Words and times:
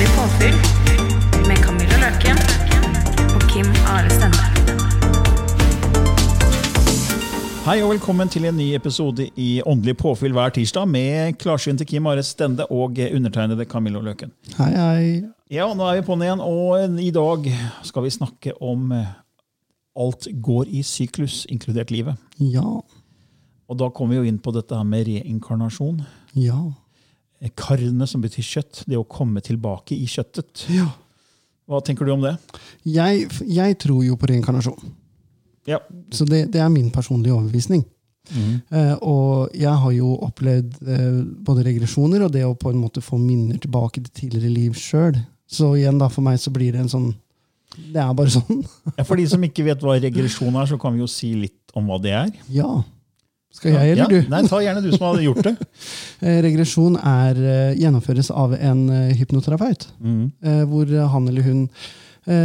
Åndelig 0.00 0.16
påfyll 0.16 0.54
med 1.48 1.58
Camilla 1.60 1.96
Løken 2.00 2.38
og 3.34 3.42
Kim 3.52 3.66
Are 3.84 4.08
Stende. 4.08 4.46
Hei 7.66 7.82
og 7.82 7.90
velkommen 7.90 8.32
til 8.32 8.46
en 8.48 8.56
ny 8.56 8.70
episode 8.78 9.26
i 9.36 9.60
Åndelig 9.60 9.98
påfyll 10.00 10.32
hver 10.32 10.54
tirsdag 10.56 10.88
med 10.88 11.36
klarsynte 11.42 11.84
Kim 11.84 12.08
Are 12.08 12.24
Stende 12.24 12.64
og 12.72 12.96
undertegnede 12.96 13.68
Camilla 13.68 14.00
Løken. 14.00 14.32
Hei, 14.56 14.72
hei. 14.72 15.04
Ja, 15.52 15.68
nå 15.68 15.84
er 15.84 16.00
vi 16.00 16.08
på'n 16.08 16.24
igjen, 16.24 16.40
og 16.48 17.00
i 17.04 17.12
dag 17.12 17.52
skal 17.84 18.08
vi 18.08 18.16
snakke 18.16 18.56
om 18.56 18.94
eh, 18.96 19.14
alt 20.00 20.30
går 20.32 20.72
i 20.80 20.80
syklus, 20.80 21.42
inkludert 21.52 21.92
livet. 21.92 22.16
Ja. 22.40 22.64
Og 23.68 23.84
da 23.84 23.92
kommer 23.92 24.16
vi 24.16 24.24
jo 24.24 24.32
inn 24.32 24.40
på 24.40 24.56
dette 24.56 24.80
her 24.80 24.94
med 24.96 25.12
reinkarnasjon. 25.12 26.00
Ja. 26.32 26.70
Karne, 27.56 28.06
som 28.06 28.20
betyr 28.20 28.44
kjøtt. 28.44 28.82
Det 28.86 28.98
å 29.00 29.06
komme 29.08 29.40
tilbake 29.40 29.96
i 29.96 30.06
kjøttet. 30.10 30.66
ja. 30.68 30.88
Hva 31.70 31.78
tenker 31.86 32.02
du 32.04 32.10
om 32.10 32.24
det? 32.24 32.32
Jeg, 32.82 33.28
jeg 33.46 33.76
tror 33.78 34.00
jo 34.02 34.16
på 34.18 34.26
reinkarnasjon. 34.26 34.88
Ja. 35.70 35.78
Så 36.10 36.24
det, 36.26 36.48
det 36.50 36.58
er 36.58 36.68
min 36.72 36.88
personlige 36.90 37.36
overbevisning. 37.36 37.84
Eh, 38.34 38.94
og 39.06 39.54
jeg 39.54 39.70
har 39.82 39.92
jo 39.94 40.16
opplevd 40.26 40.80
eh, 40.82 41.20
både 41.46 41.62
regresjoner 41.68 42.24
og 42.26 42.32
det 42.34 42.42
å 42.46 42.56
på 42.58 42.72
en 42.74 42.80
måte 42.82 43.02
få 43.02 43.20
minner 43.22 43.58
tilbake 43.62 44.02
til 44.02 44.10
tidligere 44.18 44.50
liv 44.50 44.74
sjøl. 44.78 45.20
Så 45.46 45.72
igjen, 45.78 45.98
da, 46.02 46.10
for 46.10 46.26
meg 46.26 46.42
så 46.42 46.50
blir 46.54 46.74
det 46.74 46.82
en 46.84 46.90
sånn 46.92 47.08
Det 47.94 48.02
er 48.02 48.10
bare 48.18 48.34
sånn. 48.40 48.64
Ja, 48.98 49.06
For 49.06 49.14
de 49.22 49.28
som 49.30 49.46
ikke 49.46 49.68
vet 49.70 49.82
hva 49.86 49.94
regresjon 50.02 50.58
er, 50.58 50.66
så 50.70 50.78
kan 50.78 50.94
vi 50.98 51.04
jo 51.04 51.10
si 51.10 51.32
litt 51.38 51.70
om 51.78 51.86
hva 51.86 52.00
det 52.02 52.16
er. 52.18 52.34
ja. 52.50 52.80
Skal 53.52 53.72
jeg, 53.74 53.92
eller 53.96 54.04
ja? 54.04 54.08
du? 54.08 54.28
Nei, 54.30 54.40
ta 54.48 54.60
gjerne 54.62 54.82
du 54.84 54.90
som 54.94 55.06
har 55.08 55.20
gjort 55.24 55.42
det. 55.48 55.56
Eh, 56.20 56.36
Regresjon 56.44 56.98
er, 57.00 57.38
eh, 57.40 57.78
gjennomføres 57.80 58.28
av 58.36 58.52
en 58.54 58.82
eh, 58.92 59.14
hypnoterapeut. 59.16 59.86
Mm. 60.04 60.26
hvor 60.68 60.90
han 61.14 61.28
eller 61.30 61.42
hun 61.46 61.62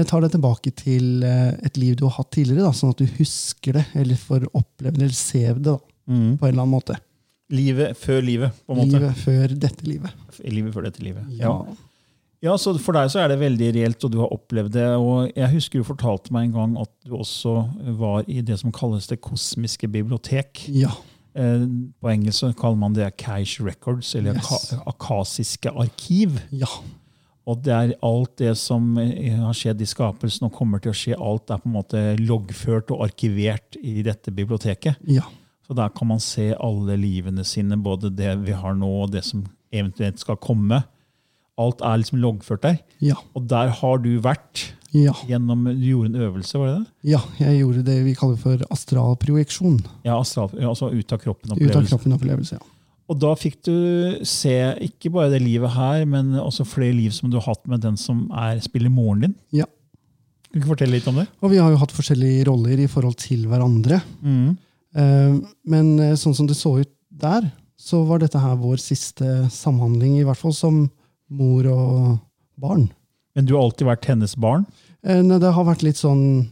tar 0.07 0.23
deg 0.23 0.31
tilbake 0.31 0.71
til 0.79 1.21
et 1.27 1.75
liv 1.77 1.97
du 1.99 2.05
har 2.07 2.13
hatt 2.15 2.29
tidligere, 2.31 2.63
da, 2.63 2.71
sånn 2.73 2.93
at 2.95 3.01
du 3.03 3.09
husker 3.17 3.75
det, 3.75 3.83
eller 3.99 4.15
får 4.17 4.45
oppleve 4.55 4.95
det, 4.95 5.01
eller 5.03 5.17
se 5.19 5.41
det 5.51 5.65
da, 5.67 5.75
Mm. 6.07 6.37
på 6.37 6.45
en 6.45 6.51
eller 6.53 6.61
annen 6.63 6.71
måte. 6.77 6.95
Livet 7.49 7.97
før 7.97 8.21
livet, 8.25 8.53
på 8.65 8.73
en 8.73 8.79
måte. 8.79 8.93
Livet 8.99 9.17
før 9.17 9.55
dette 9.65 9.85
livet. 9.89 10.11
Livet 10.45 10.73
før 10.73 10.85
dette 10.87 11.01
livet. 11.03 11.25
Ja. 11.35 11.49
Ja, 11.51 11.75
så 12.57 12.75
For 12.79 12.93
deg 12.93 13.09
så 13.09 13.23
er 13.23 13.31
det 13.33 13.39
veldig 13.41 13.73
reelt, 13.73 14.03
og 14.05 14.11
du 14.13 14.19
har 14.21 14.31
opplevd 14.35 14.71
det. 14.75 14.85
og 14.99 15.31
Jeg 15.35 15.49
husker 15.55 15.79
du 15.81 15.83
fortalte 15.87 16.31
meg 16.35 16.45
en 16.49 16.53
gang 16.53 16.77
at 16.77 16.91
du 17.05 17.15
også 17.17 17.55
var 17.97 18.23
i 18.27 18.41
det 18.45 18.59
som 18.61 18.71
kalles 18.71 19.07
det 19.07 19.19
kosmiske 19.21 19.87
bibliotek. 19.89 20.65
Ja. 20.69 20.91
Eh, 21.35 21.65
På 22.01 22.11
engelsk 22.13 22.39
så 22.39 22.53
kaller 22.55 22.77
man 22.77 22.93
det 22.93 23.17
Cash 23.17 23.61
Records, 23.63 24.13
eller 24.15 24.35
Yes. 24.35 24.45
aka- 24.45 24.83
akasiske 24.87 25.71
arkiv. 25.73 26.39
ja. 26.51 26.67
Og 27.47 27.59
det 27.61 27.71
er 27.73 27.91
alt 28.01 28.37
det 28.37 28.55
som 28.57 28.97
eh, 28.97 29.35
har 29.37 29.53
skjedd 29.53 29.79
i 29.81 29.85
skapelsen 29.85 30.45
og 30.47 30.53
kommer 30.53 30.79
til 30.81 30.89
å 30.91 30.95
skje, 30.97 31.13
alt 31.21 31.51
er 31.51 31.57
på 31.61 31.67
en 31.69 31.73
måte 31.75 31.99
loggført 32.17 32.89
og 32.89 33.03
arkivert 33.05 33.75
i 33.83 34.01
dette 34.01 34.31
biblioteket. 34.33 34.95
Ja. 35.07 35.21
Så 35.67 35.75
der 35.75 35.89
kan 35.89 36.07
man 36.07 36.19
se 36.19 36.53
alle 36.59 36.97
livene 36.97 37.43
sine, 37.45 37.77
både 37.77 38.09
det 38.15 38.31
vi 38.45 38.51
har 38.51 38.73
nå 38.73 38.89
og 39.03 39.11
det 39.11 39.23
som 39.23 39.43
eventuelt 39.71 40.17
skal 40.19 40.37
komme. 40.37 40.83
Alt 41.57 41.79
er 41.81 41.97
liksom 42.01 42.19
loggført 42.19 42.61
der. 42.65 42.79
Ja. 42.99 43.15
Og 43.35 43.45
der 43.47 43.69
har 43.69 43.97
du 44.03 44.19
vært 44.19 44.71
Ja. 44.95 45.11
gjennom 45.27 45.65
Du 45.65 45.85
gjorde 45.85 46.13
en 46.13 46.21
øvelse, 46.27 46.57
var 46.59 46.67
det 46.67 46.77
det? 46.85 47.11
ja. 47.11 47.19
Jeg 47.39 47.59
gjorde 47.61 47.83
det 47.85 48.03
vi 48.05 48.13
kaller 48.15 48.37
for 48.39 48.57
astralprojeksjon. 48.71 49.79
Ja, 50.05 50.19
astral, 50.19 50.49
altså 50.59 50.89
ut 50.91 50.95
av 50.95 51.01
Ut 51.01 51.11
av 51.11 51.19
kroppen-opplevelse. 51.23 51.89
kroppen-opplevelse. 51.91 52.53
Ja. 52.59 52.59
Og 53.07 53.19
da 53.19 53.35
fikk 53.35 53.59
du 53.63 54.25
se 54.25 54.55
ikke 54.81 55.11
bare 55.13 55.29
det 55.29 55.41
livet 55.43 55.69
her, 55.75 56.05
men 56.05 56.33
også 56.39 56.65
flere 56.65 56.93
liv 56.95 57.11
som 57.11 57.29
du 57.29 57.37
har 57.37 57.45
hatt 57.53 57.67
med 57.67 57.81
den 57.81 57.97
som 57.97 58.29
er, 58.33 58.59
spiller 58.59 58.89
moren 58.89 59.21
din. 59.21 59.35
ja. 59.53 59.65
Kan 60.51 60.61
du 60.61 60.67
ikke 60.69 60.77
fortelle 60.77 60.91
litt 60.95 61.07
om 61.07 61.15
det? 61.15 61.27
Og 61.43 61.51
vi 61.51 61.57
har 61.57 61.69
jo 61.69 61.77
hatt 61.77 61.91
forskjellige 61.91 62.45
roller 62.47 62.79
i 62.79 62.87
forhold 62.87 63.17
til 63.19 63.45
hverandre. 63.45 64.01
Mm. 64.23 64.57
Eh, 64.95 65.39
men 65.67 65.99
eh, 65.99 66.13
sånn 66.15 66.33
som 66.33 66.47
det 66.47 66.55
så 66.55 66.79
ut 66.79 66.87
der, 67.11 67.51
så 67.77 68.05
var 68.07 68.19
dette 68.19 68.39
her 68.39 68.55
vår 68.55 68.77
siste 68.79 69.49
samhandling, 69.51 70.15
i 70.21 70.23
hvert 70.23 70.37
fall 70.39 70.53
som 70.55 70.89
mor 71.29 71.67
og 71.71 72.17
barn. 72.61 72.89
Men 73.35 73.47
du 73.47 73.55
har 73.55 73.65
alltid 73.65 73.87
vært 73.89 74.05
hennes 74.09 74.35
barn. 74.39 74.65
Eh, 75.05 75.21
nei, 75.23 75.39
det 75.41 75.51
har 75.53 75.67
vært 75.67 75.83
litt 75.85 75.99
sånn 75.99 76.51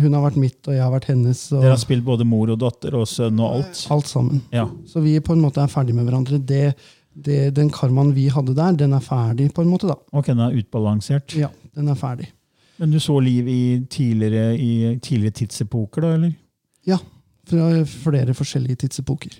Hun 0.00 0.14
har 0.16 0.22
vært 0.22 0.38
mitt, 0.40 0.60
og 0.64 0.72
jeg 0.72 0.80
har 0.80 0.92
vært 0.94 1.10
hennes. 1.10 1.40
Og 1.52 1.60
Dere 1.60 1.74
har 1.74 1.80
spilt 1.82 2.04
både 2.06 2.24
mor 2.24 2.48
og 2.48 2.60
datter 2.62 2.94
og 2.96 3.08
sønn 3.10 3.40
og 3.42 3.58
alt. 3.58 3.80
alt 3.92 4.08
sammen. 4.08 4.38
Ja. 4.54 4.64
Så 4.88 5.02
vi 5.04 5.18
på 5.20 5.34
en 5.34 5.42
måte 5.42 5.60
er 5.60 5.68
ferdig 5.68 5.92
med 5.92 6.06
hverandre. 6.08 6.38
Det, 6.40 6.70
det, 7.12 7.40
den 7.58 7.68
karmaen 7.74 8.14
vi 8.16 8.28
hadde 8.32 8.54
der, 8.56 8.78
den 8.80 8.94
er 8.96 9.02
ferdig, 9.04 9.50
på 9.52 9.60
en 9.66 9.68
måte. 9.68 9.90
da. 9.90 9.98
Ok, 10.16 10.30
den 10.30 10.40
er 10.46 10.56
utbalansert. 10.56 11.34
Ja, 11.36 11.50
den 11.76 11.90
er 11.92 11.98
ferdig. 12.00 12.30
Men 12.80 12.94
du 12.94 13.00
så 13.02 13.18
liv 13.20 13.50
i 13.50 13.60
tidligere, 13.92 14.54
i 14.56 14.96
tidligere 15.04 15.36
tidsepoker, 15.42 16.06
da? 16.06 16.14
eller? 16.16 16.32
Ja, 16.88 16.96
fra 17.50 17.68
flere 17.90 18.32
forskjellige 18.38 18.86
tidsepoker. 18.86 19.36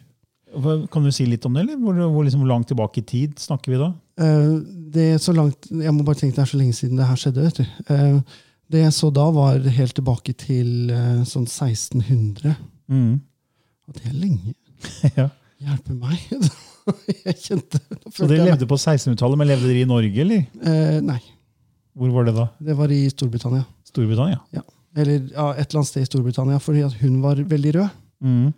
Kan 0.92 1.06
du 1.06 1.12
si 1.14 1.24
litt 1.30 1.47
om 1.47 1.56
det? 1.56 1.62
eller? 1.62 1.78
Hvor, 1.80 2.04
hvor 2.10 2.26
liksom 2.26 2.44
langt 2.44 2.68
tilbake 2.68 3.00
i 3.00 3.06
tid 3.06 3.38
snakker 3.41 3.72
vi 3.72 3.80
da? 3.80 3.94
Eh, 4.20 4.53
det 4.94 5.06
er 5.14 5.19
så 5.22 5.32
langt, 5.36 5.69
Jeg 5.70 5.92
må 5.97 6.04
bare 6.04 6.19
tenke 6.20 6.36
det 6.36 6.42
er 6.44 6.50
så 6.50 6.58
lenge 6.60 6.75
siden 6.76 6.98
det 7.00 7.06
her 7.08 7.19
skjedde. 7.20 7.44
vet 7.47 7.60
du. 7.60 7.66
Eh, 7.94 8.20
det 8.70 8.84
jeg 8.84 8.94
så 8.94 9.10
da, 9.14 9.25
var 9.34 9.58
helt 9.58 9.94
tilbake 9.97 10.34
til 10.38 10.91
eh, 10.94 11.22
sånn 11.26 11.47
1600. 11.48 12.54
Mm. 12.91 13.20
Og 13.88 13.97
det 13.97 14.06
er 14.10 14.16
lenge. 14.19 14.54
ja. 15.19 15.28
Hjelpe 15.60 15.94
meg. 15.98 16.19
jeg 17.26 17.36
kjente 17.42 17.80
Så 18.14 18.26
dere 18.30 18.47
levde 18.48 18.69
på 18.70 18.78
1600-tallet, 18.78 19.38
men 19.41 19.50
levde 19.50 19.69
dere 19.69 19.82
i 19.84 19.88
Norge, 19.91 20.20
eller? 20.25 20.44
Eh, 20.64 20.98
nei, 21.04 21.20
Hvor 21.98 22.12
var 22.14 22.28
det 22.28 22.34
da? 22.38 22.47
det 22.70 22.76
var 22.78 22.92
i 22.94 23.03
Storbritannia. 23.12 23.66
Storbritannia? 23.91 24.38
Ja. 24.56 24.62
Eller 24.97 25.19
ja, 25.30 25.50
et 25.54 25.69
eller 25.69 25.80
annet 25.82 25.91
sted 25.91 26.03
i 26.06 26.09
Storbritannia, 26.09 26.59
fordi 26.62 26.82
hun 27.03 27.19
var 27.22 27.38
veldig 27.50 27.75
rød. 27.76 27.98
Mm. 28.20 28.48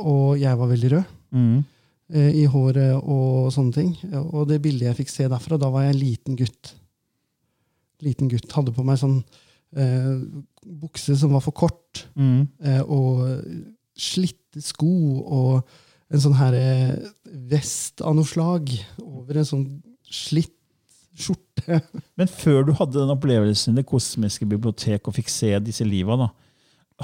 Og 0.00 0.38
jeg 0.40 0.56
var 0.60 0.70
veldig 0.70 0.90
rød 0.96 1.18
Mm. 1.32 1.62
Eh, 2.12 2.30
i 2.42 2.44
håret 2.50 2.94
og 3.02 3.50
sånne 3.54 3.72
ting. 3.76 3.92
Og 4.34 4.46
det 4.50 4.60
bildet 4.64 4.90
jeg 4.90 5.00
fikk 5.02 5.12
se 5.12 5.28
derfra, 5.32 5.58
da 5.60 5.70
var 5.72 5.86
jeg 5.86 5.94
en 5.96 6.00
liten 6.02 6.38
gutt. 6.38 6.72
Liten 8.02 8.30
gutt. 8.32 8.50
Hadde 8.56 8.74
på 8.74 8.84
meg 8.86 8.98
sånn 9.00 9.20
eh, 9.76 10.16
bukse 10.82 11.14
som 11.18 11.32
var 11.36 11.44
for 11.44 11.54
kort, 11.56 12.06
Mm. 12.16 12.48
eh, 12.64 12.82
og 12.82 13.24
slitte 13.98 14.60
sko 14.64 14.88
og 15.22 15.68
en 16.12 16.20
sånn 16.20 16.34
her 16.36 16.54
eh, 16.56 16.94
vest 17.48 18.00
av 18.04 18.14
noe 18.16 18.24
slag 18.28 18.68
over 19.00 19.38
en 19.40 19.48
sånn 19.48 19.66
slitt 20.04 20.52
skjorte. 21.16 21.78
Men 22.20 22.28
før 22.28 22.66
du 22.68 22.72
hadde 22.76 22.98
den 22.98 23.12
opplevelsen 23.14 23.72
i 23.74 23.80
det 23.80 23.86
kosmiske 23.88 24.48
bibliotek 24.48 25.08
og 25.08 25.16
fikk 25.16 25.28
se 25.32 25.52
disse 25.64 25.84
liva, 25.88 26.16
da, 26.20 26.30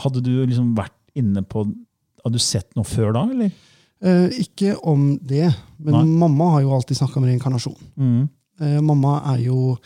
hadde 0.05 0.23
du 0.25 0.33
liksom 0.45 0.75
vært 0.77 0.97
inne 1.19 1.43
på 1.49 1.67
Hadde 2.19 2.35
du 2.35 2.43
sett 2.43 2.75
noe 2.77 2.85
før 2.85 3.13
da, 3.15 3.21
eller? 3.31 3.53
Eh, 4.01 4.29
ikke 4.45 4.77
om 4.87 5.19
det, 5.19 5.49
men 5.79 5.95
Nei. 5.95 6.05
mamma 6.21 6.51
har 6.53 6.61
jo 6.63 6.75
alltid 6.77 6.97
snakka 7.01 7.17
om 7.19 7.25
reinkarnasjon. 7.27 7.77
Mm. 7.99 8.29
Eh, 8.61 8.81
mamma 8.81 9.17
er 9.35 9.41
jo 9.47 9.77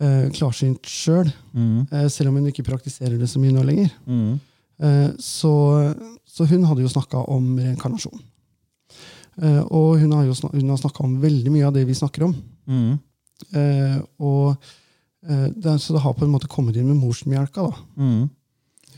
eh, 0.00 0.28
klarsynt 0.30 0.82
sjøl, 0.86 1.32
Mm. 1.54 1.88
eh, 1.90 2.06
selv 2.08 2.28
om 2.30 2.36
hun 2.36 2.46
ikke 2.46 2.62
praktiserer 2.62 3.18
det 3.18 3.26
så 3.28 3.40
mye 3.42 3.50
nå 3.52 3.64
lenger. 3.66 3.90
Mm. 4.06 4.38
Eh, 4.80 5.08
så, 5.18 5.94
så 6.24 6.46
hun 6.46 6.62
hadde 6.64 6.82
jo 6.84 6.88
snakka 6.92 7.24
om 7.28 7.56
reinkarnasjon. 7.58 8.20
Eh, 9.42 9.62
og 9.70 9.98
hun 9.98 10.12
har 10.12 10.24
jo 10.26 10.34
hun 10.52 10.68
har 10.70 10.78
snakka 10.78 11.02
om 11.04 11.20
veldig 11.22 11.50
mye 11.50 11.66
av 11.66 11.74
det 11.74 11.84
vi 11.86 11.94
snakker 11.98 12.28
om. 12.28 12.34
Mm. 12.68 12.98
Eh, 13.54 13.98
og 14.20 14.56
eh, 15.28 15.48
det, 15.54 15.80
Så 15.80 15.94
det 15.94 16.02
har 16.02 16.14
på 16.14 16.24
en 16.26 16.30
måte 16.32 16.48
kommet 16.50 16.76
inn 16.76 16.86
med 16.88 16.96
morsmjelka. 17.02 17.66
da. 17.66 17.76
Mm. 17.96 18.30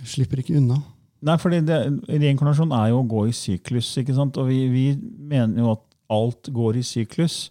Slipper 0.05 0.41
ikke 0.41 0.57
unna. 0.57 0.83
Nei, 1.23 1.37
det, 1.67 1.79
Reinkarnasjon 2.09 2.73
er 2.73 2.89
jo 2.93 3.03
å 3.03 3.09
gå 3.09 3.27
i 3.29 3.33
syklus, 3.37 3.91
ikke 4.01 4.15
sant? 4.17 4.39
og 4.41 4.49
vi, 4.49 4.63
vi 4.73 4.85
mener 5.29 5.61
jo 5.61 5.73
at 5.75 5.83
alt 6.11 6.49
går 6.57 6.79
i 6.81 6.85
syklus. 6.87 7.51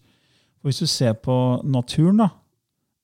Og 0.64 0.72
hvis 0.72 0.82
du 0.82 0.88
ser 0.90 1.14
på 1.14 1.36
naturen, 1.64 2.18
da, 2.24 2.30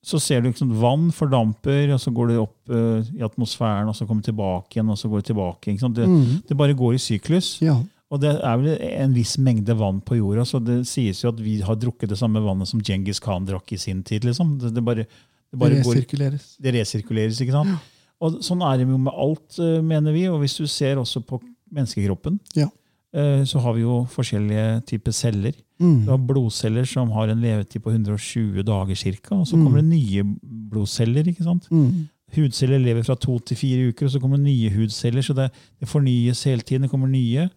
så 0.06 0.20
ser 0.22 0.42
du 0.42 0.50
liksom 0.50 0.74
vann 0.82 1.08
fordamper, 1.16 1.94
og 1.96 2.02
så 2.02 2.12
går 2.14 2.28
det 2.34 2.40
opp 2.42 2.74
uh, 2.74 3.02
i 3.16 3.24
atmosfæren, 3.26 3.88
og 3.90 3.96
så 3.98 4.06
kommer 4.06 4.22
det 4.26 4.32
tilbake 4.34 4.76
igjen, 4.78 4.90
og 4.94 4.98
så 5.02 5.10
går 5.10 5.22
det 5.24 5.30
tilbake. 5.32 5.72
Ikke 5.72 5.86
sant? 5.86 5.96
Det, 5.98 6.08
Mm. 6.10 6.42
det 6.50 6.58
bare 6.58 6.74
går 6.78 6.98
i 6.98 7.02
syklus. 7.02 7.56
Ja. 7.62 7.78
Og 8.14 8.22
det 8.22 8.36
er 8.38 8.58
vel 8.62 8.76
en 8.86 9.14
viss 9.16 9.38
mengde 9.42 9.74
vann 9.78 10.02
på 10.06 10.18
jorda, 10.20 10.44
så 10.46 10.60
det 10.62 10.84
sies 10.88 11.24
jo 11.24 11.30
at 11.32 11.40
vi 11.42 11.60
har 11.66 11.76
drukket 11.76 12.10
det 12.10 12.18
samme 12.20 12.42
vannet 12.44 12.70
som 12.70 12.82
Genghis 12.86 13.20
Khan 13.20 13.46
drakk 13.48 13.72
i 13.74 13.78
sin 13.82 14.04
tid. 14.04 14.24
liksom. 14.26 14.58
Det, 14.62 14.74
det 14.76 14.84
bare, 14.86 15.06
det 15.06 15.58
Det 15.58 15.72
resirkuleres. 15.80 16.46
går, 16.58 16.64
det 16.64 16.74
resirkuleres, 16.80 17.42
ikke 17.42 17.56
sant? 17.56 17.80
Og 18.22 18.40
sånn 18.42 18.62
er 18.64 18.78
det 18.78 18.88
jo 18.88 18.98
med 18.98 19.14
alt, 19.14 19.60
eh, 19.60 19.82
mener 19.82 20.14
vi. 20.14 20.26
Og 20.28 20.40
hvis 20.42 20.58
du 20.58 20.66
ser 20.68 20.96
også 20.98 21.22
på 21.26 21.42
menneskekroppen, 21.74 22.40
Ja. 22.56 22.68
eh, 23.14 23.44
så 23.44 23.60
har 23.60 23.74
vi 23.74 23.82
jo 23.82 24.06
forskjellige 24.10 24.86
typer 24.86 25.12
celler. 25.12 25.54
Mm. 25.80 26.06
Du 26.06 26.12
har 26.12 26.18
blodceller 26.18 26.86
som 26.88 27.12
har 27.12 27.28
en 27.30 27.42
levetid 27.42 27.82
på 27.84 27.92
120 27.92 28.64
dager 28.64 28.96
ca. 28.96 29.36
Og 29.36 29.46
så 29.48 29.56
Mm. 29.58 29.64
kommer 29.66 29.82
det 29.82 29.90
nye 29.90 30.24
blodceller. 30.72 31.24
ikke 31.28 31.44
sant? 31.44 31.68
Mm. 31.70 32.08
Hudceller 32.36 32.80
lever 32.80 33.04
fra 33.04 33.16
to 33.16 33.38
til 33.40 33.56
fire 33.58 33.90
uker, 33.92 34.06
og 34.06 34.12
så 34.12 34.20
kommer 34.22 34.38
det 34.38 34.46
nye 34.46 34.70
hudceller. 34.70 35.22
Så 35.22 35.34
det, 35.36 35.52
det 35.80 35.88
fornyes 35.88 36.44
hele 36.44 36.62
tiden. 36.62 36.82
Det 36.84 36.92
kommer 36.92 37.08
nye. 37.10 37.50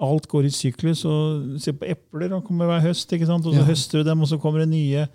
Alt 0.00 0.28
går 0.28 0.44
i 0.44 0.48
syklus. 0.50 1.04
og 1.04 1.60
Se 1.60 1.72
på 1.72 1.86
epler, 1.88 2.28
de 2.28 2.40
kommer 2.42 2.66
hver 2.66 2.80
høst. 2.82 3.12
ikke 3.12 3.26
sant? 3.26 3.46
Og 3.46 3.54
så 3.54 3.58
Ja. 3.60 3.64
høster 3.64 4.02
du 4.02 4.04
dem, 4.10 4.20
og 4.20 4.26
så 4.28 4.38
kommer 4.40 4.58
det 4.60 4.68
nye. 4.68 5.06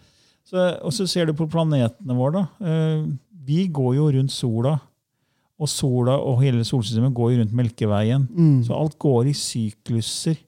Så, 0.45 0.80
og 0.83 0.92
så 0.92 1.07
ser 1.07 1.25
du 1.25 1.33
på 1.33 1.48
planetene 1.50 2.15
våre. 2.15 2.48
da. 2.59 2.65
Eh, 2.65 3.06
vi 3.45 3.68
går 3.68 3.95
jo 3.95 4.12
rundt 4.12 4.31
sola. 4.31 4.80
Og 5.62 5.69
sola 5.69 6.16
og 6.18 6.40
hele 6.42 6.63
solsystemet 6.66 7.13
går 7.13 7.31
jo 7.36 7.40
rundt 7.44 7.54
Melkeveien. 7.54 8.24
Mm. 8.34 8.63
Så 8.66 8.74
alt 8.74 8.96
går 9.00 9.28
i 9.30 9.34
sykluser. 9.38 10.40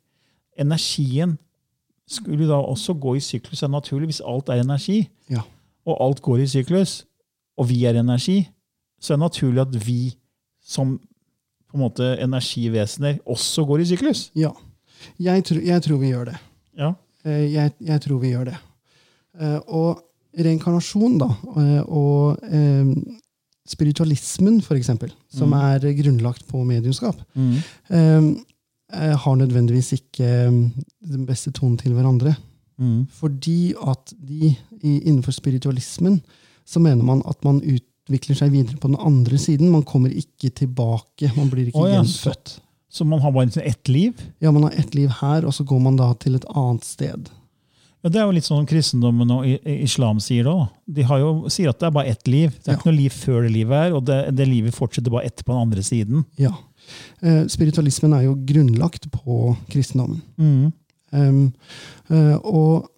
Energien 0.59 1.35
skulle 2.09 2.47
da 2.49 2.57
også 2.59 2.93
gå 2.99 3.15
i 3.17 3.21
syklus. 3.23 3.59
Det 3.61 3.67
er 3.67 3.71
naturlig 3.73 4.09
hvis 4.11 4.21
alt 4.25 4.49
er 4.49 4.61
energi, 4.63 5.07
Ja. 5.29 5.41
og 5.85 5.97
alt 6.05 6.21
går 6.21 6.37
i 6.43 6.47
syklus, 6.47 7.05
og 7.57 7.69
vi 7.69 7.85
er 7.85 7.99
energi, 7.99 8.49
så 9.01 9.13
er 9.13 9.17
det 9.17 9.23
naturlig 9.27 9.61
at 9.61 9.87
vi 9.87 10.15
som 10.65 10.97
på 11.69 11.77
en 11.77 11.79
måte 11.83 12.17
energivesener 12.21 13.19
også 13.25 13.65
går 13.65 13.79
i 13.81 13.85
syklus. 13.85 14.31
ja. 14.35 14.49
Jeg, 15.19 15.43
tro, 15.43 15.55
jeg 15.59 15.81
tror 15.83 15.97
vi 15.99 16.07
gjør 16.13 16.25
det. 16.25 16.35
Ja. 16.77 16.93
Eh, 17.25 17.51
Jeg, 17.53 17.71
jeg 17.81 18.01
tror 18.01 18.19
vi 18.19 18.29
gjør 18.31 18.43
det. 18.45 18.57
Eh, 19.41 19.59
Og 19.67 19.99
reinkarnasjon, 20.39 21.17
da, 21.19 21.25
eh, 21.57 21.83
og 21.87 22.37
spiritualismen, 23.69 24.61
eksempel, 24.75 25.11
som 25.31 25.49
Mm. 25.49 25.59
er 25.59 25.93
grunnlagt 26.03 26.47
på 26.47 26.63
mediumskap, 26.63 27.15
mm. 27.35 27.61
eh, 27.89 29.15
har 29.17 29.35
nødvendigvis 29.35 29.93
ikke 29.93 30.25
eh, 30.25 30.69
den 31.11 31.25
beste 31.25 31.51
tonen 31.51 31.77
til 31.77 31.93
hverandre. 31.93 32.35
Mm. 32.77 33.07
Fordi 33.07 33.73
at 33.87 34.13
de 34.17 34.55
innenfor 34.81 35.31
spiritualismen 35.31 36.21
så 36.65 36.79
mener 36.79 37.03
man 37.03 37.21
at 37.29 37.37
man 37.45 37.61
utvikler 37.61 38.35
seg 38.35 38.51
videre 38.51 38.77
på 38.77 38.87
den 38.87 38.99
andre 38.99 39.37
siden. 39.37 39.69
Man 39.71 39.83
kommer 39.83 40.09
ikke 40.09 40.49
tilbake. 40.49 41.31
Man 41.37 41.49
blir 41.51 41.67
ikke 41.69 41.79
oh, 41.79 41.89
ja, 41.89 42.01
gjenfødt. 42.01 42.57
Så 42.93 43.05
man 43.05 43.21
har 43.21 43.31
bare 43.31 43.45
liksom 43.45 43.63
ett 43.65 43.87
liv? 43.89 44.13
Ja, 44.39 44.51
Man 44.51 44.63
har 44.63 44.71
ett 44.77 44.95
liv 44.95 45.09
her, 45.21 45.45
og 45.45 45.53
så 45.53 45.63
går 45.63 45.79
man 45.79 45.95
da 45.97 46.13
til 46.13 46.35
et 46.35 46.45
annet 46.55 46.85
sted. 46.85 47.29
Ja, 48.03 48.09
Det 48.09 48.19
er 48.19 48.25
jo 48.27 48.35
litt 48.35 48.47
sånn 48.47 48.67
kristendommen 48.67 49.29
og 49.31 49.45
islam 49.63 50.19
sier 50.19 50.43
da. 50.43 50.67
De 50.91 51.05
har 51.07 51.21
jo, 51.21 51.31
sier 51.53 51.71
at 51.71 51.79
det 51.79 51.87
er 51.87 51.95
bare 51.95 52.11
ett 52.11 52.27
liv. 52.27 52.51
Det 52.51 52.67
er 52.67 52.73
Ja. 52.73 52.77
ikke 52.77 52.91
noe 52.91 52.99
liv 52.99 53.11
før 53.15 53.41
det 53.43 53.51
livet 53.53 53.77
er, 53.87 53.95
og 53.95 54.05
det, 54.05 54.35
det 54.35 54.47
livet 54.47 54.75
fortsetter 54.75 55.09
bare 55.13 55.25
etter 55.25 55.43
på 55.47 55.53
den 55.53 55.61
andre 55.69 55.81
siden. 55.81 56.25
Ja. 56.37 56.51
Eh, 57.23 57.45
spiritualismen 57.47 58.13
er 58.13 58.25
jo 58.25 58.35
grunnlagt 58.35 59.07
på 59.11 59.55
kristendommen. 59.71 60.21
Mm. 60.37 60.73
Um, 61.13 61.53
uh, 62.09 62.37
og 62.43 62.89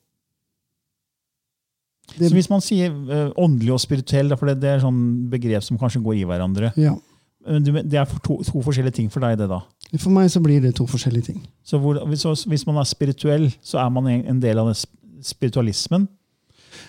det, 2.18 2.30
Så 2.30 2.34
hvis 2.34 2.50
man 2.50 2.62
sier 2.64 2.94
uh, 2.96 3.32
åndelig 3.38 3.74
og 3.76 3.82
spirituell, 3.84 4.32
for 4.40 4.48
det, 4.48 4.62
det 4.62 4.70
er 4.72 4.80
sånn 4.86 5.30
begrep 5.30 5.66
som 5.66 5.78
kanskje 5.78 6.02
går 6.02 6.22
i 6.22 6.26
hverandre. 6.30 6.72
ja, 6.80 6.96
det 7.46 7.94
er 7.94 8.10
to, 8.26 8.40
to 8.42 8.62
forskjellige 8.66 8.96
ting 8.98 9.10
for 9.14 9.22
deg, 9.22 9.38
det 9.38 9.46
da. 9.52 9.60
For 10.02 10.10
meg 10.14 10.30
så 10.32 10.42
blir 10.44 10.62
det 10.62 10.76
to 10.76 10.86
forskjellige 10.90 11.26
ting. 11.32 11.42
Så 11.64 11.80
hvor, 11.80 12.00
hvis, 12.10 12.24
hvis 12.46 12.66
man 12.68 12.78
er 12.82 12.84
spirituell, 12.90 13.50
så 13.62 13.80
er 13.86 13.90
man 13.90 14.08
en 14.08 14.40
del 14.44 14.60
av 14.60 14.74
spiritualismen, 15.26 16.08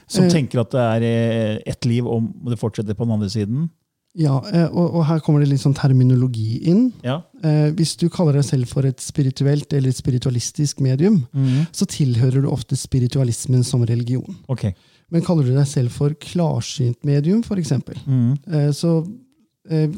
som 0.09 0.25
Eh. 0.25 0.31
tenker 0.31 0.61
at 0.61 0.71
det 0.71 0.81
er 0.81 1.03
eh, 1.03 1.59
ett 1.67 1.85
liv, 1.87 2.07
og 2.07 2.31
det 2.51 2.59
fortsetter 2.59 2.95
på 2.95 3.05
den 3.05 3.13
andre 3.17 3.29
siden. 3.31 3.69
Ja, 4.17 4.39
eh, 4.53 4.67
og, 4.73 4.95
og 4.97 5.05
her 5.05 5.19
kommer 5.21 5.41
det 5.43 5.51
litt 5.51 5.61
sånn 5.61 5.75
terminologi 5.77 6.63
inn. 6.71 6.93
Ja. 7.05 7.19
Eh, 7.45 7.71
hvis 7.77 7.97
du 8.01 8.09
kaller 8.09 8.33
deg 8.39 8.45
selv 8.49 8.67
for 8.71 8.87
et 8.89 9.01
spirituelt 9.05 9.73
eller 9.77 9.91
et 9.93 9.99
spiritualistisk 9.99 10.81
medium, 10.81 11.27
så 11.73 11.85
tilhører 11.87 12.43
du 12.43 12.49
ofte 12.49 12.77
spiritualismen 12.81 13.63
som 13.65 13.85
religion. 13.85 14.37
Ok. 14.49 14.71
Men 15.13 15.23
kaller 15.23 15.45
du 15.45 15.53
deg 15.55 15.69
selv 15.69 15.93
for 15.95 16.11
klarsynt 16.19 17.05
medium, 17.05 17.43
f.eks., 17.45 17.73
Mm. 18.07 18.39
eh, 18.49 18.71
så 18.73 19.05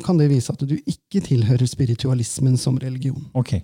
kan 0.05 0.17
det 0.19 0.31
vise 0.31 0.53
at 0.53 0.63
du 0.65 0.75
ikke 0.79 1.21
tilhører 1.27 1.67
spiritualismen 1.69 2.57
som 2.57 2.79
religion. 2.81 3.27
Okay. 3.37 3.61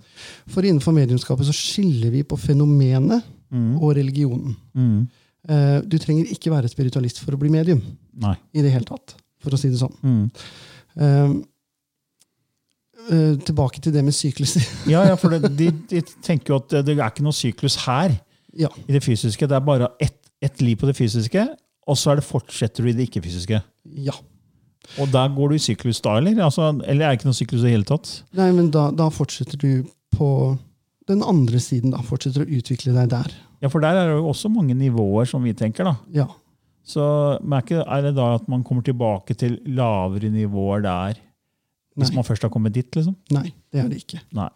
For 0.47 0.61
innenfor 0.61 0.93
mediumskapet 0.93 1.47
så 1.47 1.53
skiller 1.55 2.11
vi 2.13 2.23
på 2.23 2.37
fenomenet 2.37 3.23
Mm. 3.53 3.75
og 3.77 3.91
religionen. 3.95 4.55
Mm. 4.73 5.07
Eh, 5.49 5.81
Du 5.87 5.97
trenger 6.01 6.25
ikke 6.33 6.49
være 6.51 6.67
spiritualist 6.67 7.19
for 7.21 7.31
å 7.35 7.37
bli 7.39 7.49
medium. 7.53 7.81
Nei. 8.17 8.35
i 8.53 8.61
det 8.61 8.71
hele 8.71 8.83
tatt, 8.85 9.13
for 9.39 9.51
å 9.53 9.57
si 9.59 9.69
det 9.69 9.77
sånn. 9.79 9.93
Mm. 10.01 10.31
Eh, 10.97 11.33
eh, 13.11 13.35
tilbake 13.45 13.81
til 13.81 13.93
det 13.93 14.03
med 14.03 14.13
sykluser. 14.17 14.65
Ja, 14.91 15.05
ja, 15.11 15.15
for 15.15 15.29
det, 15.29 15.51
de, 15.57 15.69
de 15.91 16.01
tenker 16.25 16.53
jo 16.55 16.59
at 16.61 16.69
det, 16.85 16.97
er 16.97 17.09
ikke 17.09 17.23
noe 17.25 17.35
syklus 17.37 17.77
her 17.85 18.15
ja. 18.57 18.69
i 18.87 18.95
det 18.97 19.03
fysiske. 19.05 19.47
Det 19.47 19.55
er 19.57 19.65
bare 19.65 19.91
ett 20.01 20.21
et 20.43 20.59
liv 20.61 20.75
på 20.77 20.85
det 20.85 20.93
fysiske, 20.97 21.41
og 21.87 21.97
så 21.97 22.11
er 22.11 22.19
det 22.19 22.25
fortsetter 22.27 22.83
du 22.83 22.89
i 22.91 22.93
det 22.97 23.07
ikke-fysiske. 23.07 23.61
ja. 24.03 24.13
Og 25.01 25.11
der 25.13 25.33
går 25.35 25.51
du 25.51 25.55
i 25.57 25.63
syklus 25.63 26.01
da, 26.05 26.17
eller? 26.19 26.37
Altså, 26.45 26.69
eller 26.85 27.05
er 27.05 27.13
det 27.15 27.19
ikke 27.19 27.29
noe 27.31 27.37
syklus 27.37 27.61
i 27.63 27.67
det 27.67 27.73
hele 27.75 27.87
tatt? 27.89 28.11
Nei, 28.37 28.51
men 28.55 28.71
da, 28.73 28.87
da 28.95 29.09
fortsetter 29.13 29.59
du 29.61 29.85
på 30.15 30.29
den 31.09 31.21
andre 31.25 31.59
siden. 31.61 31.93
da, 31.93 32.01
Fortsetter 32.05 32.45
å 32.45 32.49
utvikle 32.57 32.95
deg 32.95 33.11
der. 33.13 33.35
Ja, 33.63 33.69
for 33.71 33.83
der 33.83 33.97
er 33.97 34.09
det 34.09 34.17
jo 34.19 34.29
også 34.31 34.49
mange 34.53 34.75
nivåer, 34.77 35.27
som 35.29 35.43
vi 35.45 35.53
tenker. 35.57 35.87
da. 35.87 35.95
Ja. 36.13 36.27
Så 36.85 37.03
men 37.41 37.63
er 37.81 38.01
det 38.05 38.15
da 38.17 38.35
at 38.37 38.47
man 38.51 38.63
kommer 38.63 38.85
tilbake 38.85 39.33
til 39.37 39.57
lavere 39.65 40.29
nivåer 40.29 40.83
der, 40.85 41.21
hvis 41.95 42.11
Nei. 42.11 42.17
man 42.19 42.27
først 42.27 42.43
har 42.45 42.51
kommet 42.53 42.73
dit? 42.75 42.89
liksom? 42.93 43.15
Nei, 43.31 43.53
det 43.71 43.81
er 43.81 43.87
det 43.89 44.01
ikke. 44.03 44.19
Nei. 44.35 44.49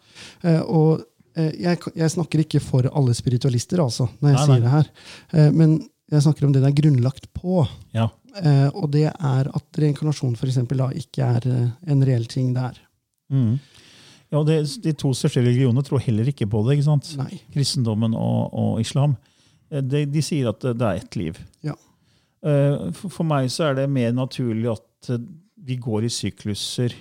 Eh, 0.44 0.60
og 0.60 1.00
eh, 1.34 1.50
jeg, 1.58 1.80
jeg 1.96 2.12
snakker 2.12 2.44
ikke 2.44 2.60
for 2.62 2.86
alle 2.92 3.14
spiritualister, 3.16 3.80
altså, 3.82 4.06
når 4.20 4.34
jeg 4.34 4.36
Nei, 4.36 4.44
nei. 4.46 4.54
sier 4.54 4.66
det 4.66 4.74
her. 4.74 4.90
Eh, 5.32 5.50
men 5.56 5.78
jeg 6.10 6.22
snakker 6.26 6.46
om 6.46 6.52
det 6.54 6.62
det 6.64 6.70
er 6.72 6.78
grunnlagt 6.82 7.28
på. 7.36 7.64
Ja. 7.94 8.08
Eh, 8.42 8.68
og 8.74 8.90
det 8.94 9.06
er 9.10 9.48
at 9.50 9.78
reinkarnasjon 9.78 10.36
for 10.38 10.46
eksempel, 10.50 10.78
da 10.82 10.88
ikke 10.94 11.22
er 11.26 11.46
eh, 11.50 11.68
en 11.92 12.02
reell 12.06 12.24
ting 12.30 12.52
der. 12.56 12.78
Mm. 13.30 13.58
Ja, 14.30 14.42
det, 14.46 14.56
De 14.84 14.92
to 14.94 15.10
største 15.14 15.42
religionene 15.42 15.82
tror 15.86 16.02
heller 16.02 16.28
ikke 16.30 16.46
på 16.50 16.62
det. 16.66 16.76
ikke 16.78 16.86
sant? 16.88 17.12
Nei. 17.18 17.40
Kristendommen 17.54 18.14
og, 18.14 18.50
og 18.54 18.80
islam. 18.82 19.16
Eh, 19.70 19.82
De, 19.82 20.04
de 20.06 20.22
sier 20.22 20.50
at 20.52 20.60
det, 20.62 20.80
er 20.82 21.00
ett 21.02 21.16
liv. 21.18 21.38
Ja. 21.66 21.74
Eh, 22.46 22.90
For, 22.96 23.10
for 23.20 23.26
meg 23.30 23.50
så 23.50 23.70
er 23.70 23.80
det 23.80 23.88
mer 23.90 24.12
naturlig 24.16 24.70
at 24.72 25.10
eh, 25.14 25.24
vi 25.66 25.76
går 25.82 26.06
i 26.06 26.12
sykluser. 26.14 26.94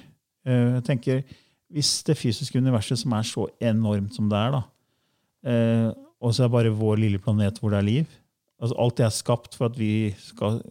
Eh, 0.45 0.75
Jeg 0.79 0.83
tenker, 0.89 1.23
Hvis 1.69 2.01
det 2.03 2.17
fysiske 2.17 2.57
universet, 2.57 2.97
som 2.97 3.13
er 3.13 3.23
så 3.29 3.45
enormt 3.61 4.15
som 4.17 4.29
det 4.29 4.37
er, 4.37 4.55
da, 4.57 4.61
eh, 5.45 5.89
og 6.19 6.33
så 6.33 6.43
er 6.43 6.47
det 6.49 6.55
bare 6.57 6.71
vår 6.75 6.97
lille 6.97 7.19
planet 7.21 7.59
hvor 7.61 7.69
det 7.71 7.77
er 7.79 7.85
liv 7.87 8.07
altså 8.61 8.75
Alt 8.79 8.97
det 8.99 9.05
er 9.07 9.15
skapt 9.15 9.55
for 9.55 9.69
at 9.71 9.77
vi 9.79 10.13
skal 10.19 10.61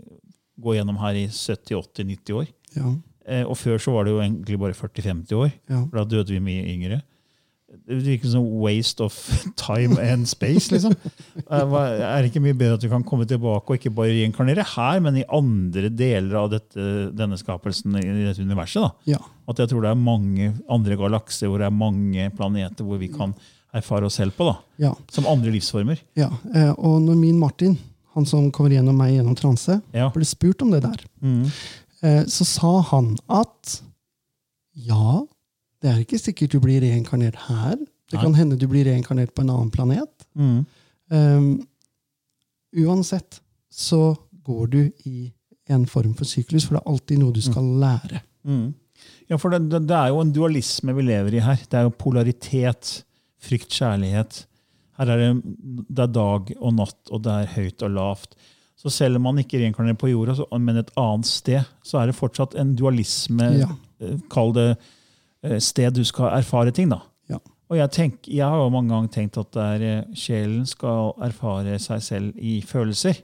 gå 0.60 0.74
gjennom 0.78 0.98
her 1.00 1.14
i 1.16 1.26
70-80-90 1.30 2.34
år. 2.40 2.48
Ja. 2.76 2.94
Eh, 3.28 3.44
Og 3.46 3.56
før 3.60 3.78
så 3.78 3.92
var 3.94 4.04
det 4.08 4.12
jo 4.16 4.20
egentlig 4.24 4.58
bare 4.58 4.74
40-50 4.76 5.32
år. 5.38 5.52
Ja. 5.70 5.84
For 5.86 6.00
da 6.00 6.04
døde 6.16 6.34
vi 6.34 6.40
mye 6.42 6.64
yngre. 6.74 7.00
Det 7.88 7.98
virker 8.00 8.30
som 8.32 8.46
waste 8.62 9.04
of 9.04 9.12
time 9.60 9.98
and 10.00 10.24
space, 10.28 10.70
liksom. 10.72 10.94
Eh, 11.36 11.74
Er 11.76 12.22
det 12.24 12.30
ikke 12.30 12.40
mye 12.40 12.56
bedre 12.56 12.78
at 12.78 12.84
vi 12.84 12.88
kan 12.88 13.04
komme 13.04 13.26
tilbake 13.28 13.68
og 13.68 13.76
ikke 13.76 13.92
bare 13.94 14.14
reinkarnere 14.16 14.64
her, 14.74 15.00
men 15.04 15.18
i 15.20 15.24
andre 15.28 15.90
deler 15.92 16.38
av 16.40 16.48
dette, 16.54 16.86
denne 17.16 17.36
skapelsen 17.40 17.96
i 18.00 18.24
dette 18.24 18.40
universet? 18.44 18.82
da? 18.82 19.12
ja. 19.14 19.20
At 19.48 19.60
jeg 19.62 19.68
tror 19.70 19.84
det 19.84 19.90
er 19.94 20.00
mange 20.00 20.50
andre 20.68 20.96
galakser 21.00 21.48
hvor 21.48 21.60
det 21.62 21.68
er 21.68 21.76
mange 21.76 22.26
planeter 22.36 22.84
hvor 22.84 22.98
vi 23.00 23.08
kan 23.12 23.32
erfare 23.74 24.06
oss 24.08 24.14
selv 24.14 24.32
på, 24.36 24.44
da. 24.48 24.56
ja. 24.78 24.94
Som 25.12 25.26
andre 25.26 25.50
livsformer. 25.52 26.00
Ja, 26.16 26.30
eh, 26.54 26.70
og 26.78 27.02
når 27.02 27.16
min 27.20 27.38
Martin, 27.38 27.76
han 28.14 28.24
som 28.26 28.50
kommer 28.52 28.70
gjennom 28.72 28.96
meg 28.96 29.12
gjennom 29.16 29.36
transe, 29.36 29.80
Ja. 29.94 30.08
ble 30.14 30.24
spurt 30.24 30.62
om 30.62 30.70
det 30.70 30.82
der, 30.82 30.96
Mm. 31.22 31.44
eh, 32.02 32.24
så 32.24 32.44
sa 32.44 32.80
han 32.80 33.16
at 33.28 33.80
ja, 34.74 35.22
det 35.82 35.90
er 35.90 35.98
ikke 36.04 36.18
sikkert 36.18 36.50
du 36.50 36.60
blir 36.60 36.80
reinkarnert 36.80 37.36
her. 37.48 37.76
Det 38.10 38.14
Nei. 38.16 38.22
kan 38.22 38.34
hende 38.34 38.56
du 38.58 38.66
blir 38.66 38.84
reinkarnert 38.86 39.34
på 39.34 39.42
en 39.42 39.50
annen 39.50 39.70
planet. 39.70 40.08
Mm. 40.36 40.66
Um, 41.10 41.66
uansett 42.76 43.40
så 43.70 44.16
går 44.44 44.66
du 44.72 44.90
i 45.04 45.32
en 45.68 45.84
form 45.86 46.14
for 46.16 46.24
syklus, 46.24 46.64
for 46.66 46.76
det 46.78 46.82
er 46.84 46.90
alltid 46.92 47.18
noe 47.20 47.32
du 47.36 47.40
skal 47.44 47.62
lære. 47.82 48.22
Mm. 48.46 48.72
Ja, 49.28 49.36
for 49.36 49.50
det, 49.52 49.60
det 49.86 49.94
er 49.94 50.08
jo 50.08 50.20
en 50.22 50.32
dualisme 50.32 50.94
vi 50.96 51.02
lever 51.02 51.34
i 51.36 51.42
her. 51.44 51.56
Det 51.68 51.74
er 51.78 51.82
jo 51.86 51.90
polaritet. 51.90 53.02
Frykt, 53.38 53.70
kjærlighet. 53.70 54.44
Her 54.98 55.10
er 55.14 55.20
det, 55.22 55.32
det 55.94 56.04
er 56.08 56.12
dag 56.14 56.52
og 56.58 56.72
natt, 56.74 56.98
og 57.14 57.22
det 57.22 57.34
er 57.44 57.52
høyt 57.54 57.82
og 57.86 57.90
lavt. 57.94 58.32
Så 58.78 58.90
selv 58.94 59.16
om 59.18 59.22
man 59.28 59.38
ikke 59.42 59.58
reinkarnerer 59.62 59.98
på 59.98 60.10
jorda, 60.10 60.34
så, 60.38 60.46
men 60.58 60.76
et 60.80 60.90
annet 60.98 61.26
sted, 61.26 61.66
så 61.86 62.00
er 62.00 62.10
det 62.10 62.16
fortsatt 62.18 62.54
en 62.58 62.74
dualisme. 62.78 63.46
Ja. 63.60 63.68
eh, 64.02 64.16
Kall 64.30 64.52
det 64.54 64.66
eh, 65.42 65.58
sted 65.62 65.94
du 65.98 66.04
skal 66.06 66.30
erfare 66.38 66.70
ting. 66.74 66.90
da. 66.90 67.00
Ja. 67.30 67.38
Og 67.70 67.76
jeg, 67.76 67.90
tenk, 67.94 68.28
jeg 68.30 68.46
har 68.46 68.58
jo 68.62 68.70
mange 68.74 68.90
ganger 68.94 69.10
tenkt 69.14 69.38
at 69.38 69.50
det 69.54 69.64
er, 69.66 69.86
eh, 69.98 70.14
sjelen 70.18 70.66
skal 70.66 71.12
erfare 71.26 71.78
seg 71.82 72.02
selv 72.06 72.38
i 72.38 72.60
følelser. 72.66 73.18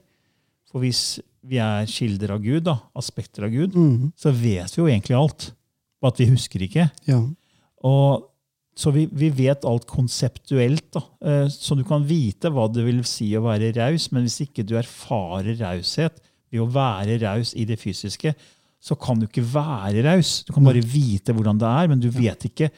For 0.71 0.83
hvis 0.83 1.21
vi 1.47 1.59
er 1.62 1.87
kilder 1.90 2.35
av 2.35 2.42
Gud, 2.42 2.64
da, 2.66 2.78
aspekter 2.99 3.44
av 3.47 3.50
Gud, 3.54 3.75
Mhm. 3.78 4.12
så 4.16 4.30
vet 4.35 4.75
vi 4.75 4.80
jo 4.83 4.87
egentlig 4.90 5.16
alt. 5.18 5.52
Bare 6.02 6.12
at 6.14 6.18
vi 6.23 6.30
husker 6.30 6.62
ikke. 6.66 6.90
ja. 7.06 7.21
Og, 7.85 8.30
så 8.75 8.90
vi, 8.90 9.04
vi 9.12 9.28
vet 9.31 9.64
alt 9.64 9.87
konseptuelt. 9.87 10.87
da. 10.93 11.02
Eh, 11.25 11.47
Så 11.49 11.76
du 11.78 11.85
kan 11.87 12.04
vite 12.07 12.50
hva 12.50 12.66
det 12.73 12.85
vil 12.85 13.02
si 13.07 13.28
å 13.38 13.45
være 13.45 13.73
raus, 13.76 14.11
men 14.12 14.26
hvis 14.26 14.40
ikke 14.49 14.64
du 14.66 14.75
erfarer 14.81 15.54
raushet 15.61 16.19
ved 16.50 16.61
å 16.64 16.71
være 16.71 17.21
raus 17.23 17.54
i 17.54 17.64
det 17.64 17.78
fysiske, 17.78 18.35
så 18.85 18.97
kan 19.00 19.19
du 19.19 19.26
ikke 19.26 19.45
være 19.47 20.02
raus. 20.04 20.43
Du 20.45 20.52
kan 20.52 20.66
bare 20.66 20.83
vite 20.83 21.33
hvordan 21.33 21.59
det 21.59 21.71
er, 21.71 21.88
men 21.88 22.00
du 22.02 22.11
vet 22.12 22.45
ikke, 22.50 22.69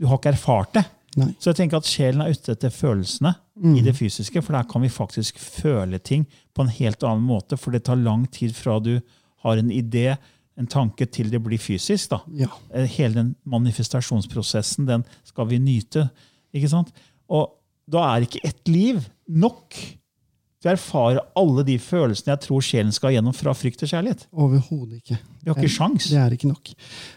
du 0.00 0.08
har 0.08 0.18
ikke 0.18 0.32
erfart 0.32 0.72
det. 0.74 0.84
Nei. 1.20 1.28
Så 1.38 1.50
jeg 1.52 1.58
tenker 1.60 1.76
at 1.76 1.86
sjelen 1.86 2.22
er 2.24 2.32
ute 2.32 2.54
etter 2.56 2.72
følelsene 2.72 3.34
i 3.76 3.82
det 3.84 3.92
fysiske, 3.94 4.40
for 4.42 4.56
der 4.56 4.64
kan 4.64 4.80
vi 4.82 4.88
faktisk 4.88 5.38
føle 5.38 5.98
ting 6.00 6.24
på 6.56 6.64
en 6.64 6.72
helt 6.72 7.04
annen 7.04 7.22
måte, 7.28 7.58
for 7.60 7.70
det 7.70 7.84
tar 7.84 8.00
lang 8.00 8.24
tid 8.32 8.54
fra 8.56 8.78
du 8.80 8.96
har 9.44 9.60
en 9.60 9.70
idé, 9.70 10.16
en 10.58 10.68
tanke, 10.68 11.06
til 11.08 11.30
det 11.32 11.40
blir 11.42 11.60
fysisk. 11.60 12.10
da. 12.10 12.20
Ja. 12.44 12.50
Eh, 12.74 12.86
hele 12.98 13.14
den 13.14 13.34
manifestasjonsprosessen, 13.44 14.86
den 14.86 15.04
skal 15.24 15.48
vi 15.48 15.58
nyte. 15.58 16.10
ikke 16.52 16.68
sant? 16.68 16.92
Og 17.28 17.54
da 17.88 18.04
er 18.12 18.26
ikke 18.26 18.44
ett 18.44 18.68
liv 18.68 19.00
nok 19.28 19.74
til 20.62 20.70
å 20.70 20.74
erfare 20.76 21.22
alle 21.38 21.64
de 21.66 21.74
følelsene 21.82 22.36
jeg 22.36 22.42
tror 22.44 22.62
sjelen 22.62 22.92
skal 22.94 23.16
gjennom 23.16 23.34
fra 23.34 23.54
frykt 23.56 23.80
til 23.82 23.90
kjærlighet. 23.90 24.26
Overhodet 24.30 25.00
ikke. 25.00 25.18
Vi 25.42 25.50
har 25.50 25.58
ikke 25.58 25.74
sjans. 25.74 26.06
Det 26.12 26.20
er 26.22 26.36
ikke 26.36 26.50
nok. 26.52 26.72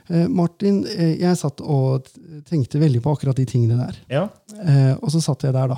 Eh, 0.09 0.25
Martin, 0.33 0.79
eh, 0.89 1.13
jeg 1.21 1.37
satt 1.37 1.61
og 1.61 2.09
tenkte 2.49 2.81
veldig 2.81 3.03
på 3.05 3.13
akkurat 3.13 3.37
de 3.37 3.45
tingene 3.49 3.77
der. 3.77 3.99
Ja. 4.09 4.23
Eh, 4.63 4.95
og 4.97 5.13
så 5.13 5.21
satt 5.21 5.45
jeg 5.45 5.53
der, 5.53 5.75
da, 5.75 5.77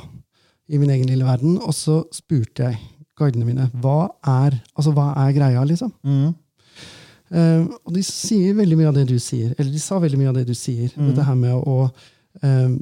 i 0.70 0.80
min 0.80 0.94
egen 0.94 1.10
lille 1.12 1.28
verden, 1.28 1.58
og 1.60 1.76
så 1.76 2.02
spurte 2.16 2.70
jeg 2.70 2.80
guidene 3.18 3.48
mine 3.48 3.68
hva 3.82 4.14
er, 4.24 4.62
altså, 4.78 4.94
hva 4.96 5.12
er 5.26 5.36
greia, 5.36 5.64
liksom. 5.68 5.92
Mm. 6.08 6.36
Eh, 7.32 7.64
og 7.84 7.94
de 7.96 8.04
sier 8.06 8.54
veldig 8.58 8.78
mye 8.80 8.92
av 8.92 8.96
det 9.00 9.08
du 9.10 9.18
sier. 9.20 9.54
Eller 9.58 9.72
de 9.74 9.82
sa 9.84 10.00
veldig 10.00 10.20
mye 10.22 10.30
av 10.32 10.38
det 10.40 10.46
du 10.48 10.56
sier. 10.58 10.94
Mm. 10.96 11.10
Dette 11.10 11.26
her 11.28 11.36
med 11.40 11.56
å 11.58 11.78
eh, 12.44 12.78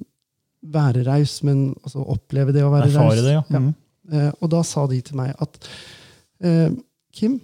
være 0.73 1.03
raus, 1.05 1.39
men 1.45 1.67
altså 1.83 2.05
oppleve 2.15 2.53
det 2.55 2.63
å 2.65 2.71
være 2.73 2.91
raus. 2.91 2.95
Erfare 2.99 3.25
det, 3.25 3.35
ja. 3.37 3.43
Mm. 3.59 3.73
Uh, 4.05 4.31
og 4.37 4.49
da 4.53 4.61
sa 4.61 4.83
de 4.89 4.99
til 5.01 5.17
meg 5.17 5.31
at 5.41 5.55
uh, 6.45 6.69
Kim, 7.15 7.39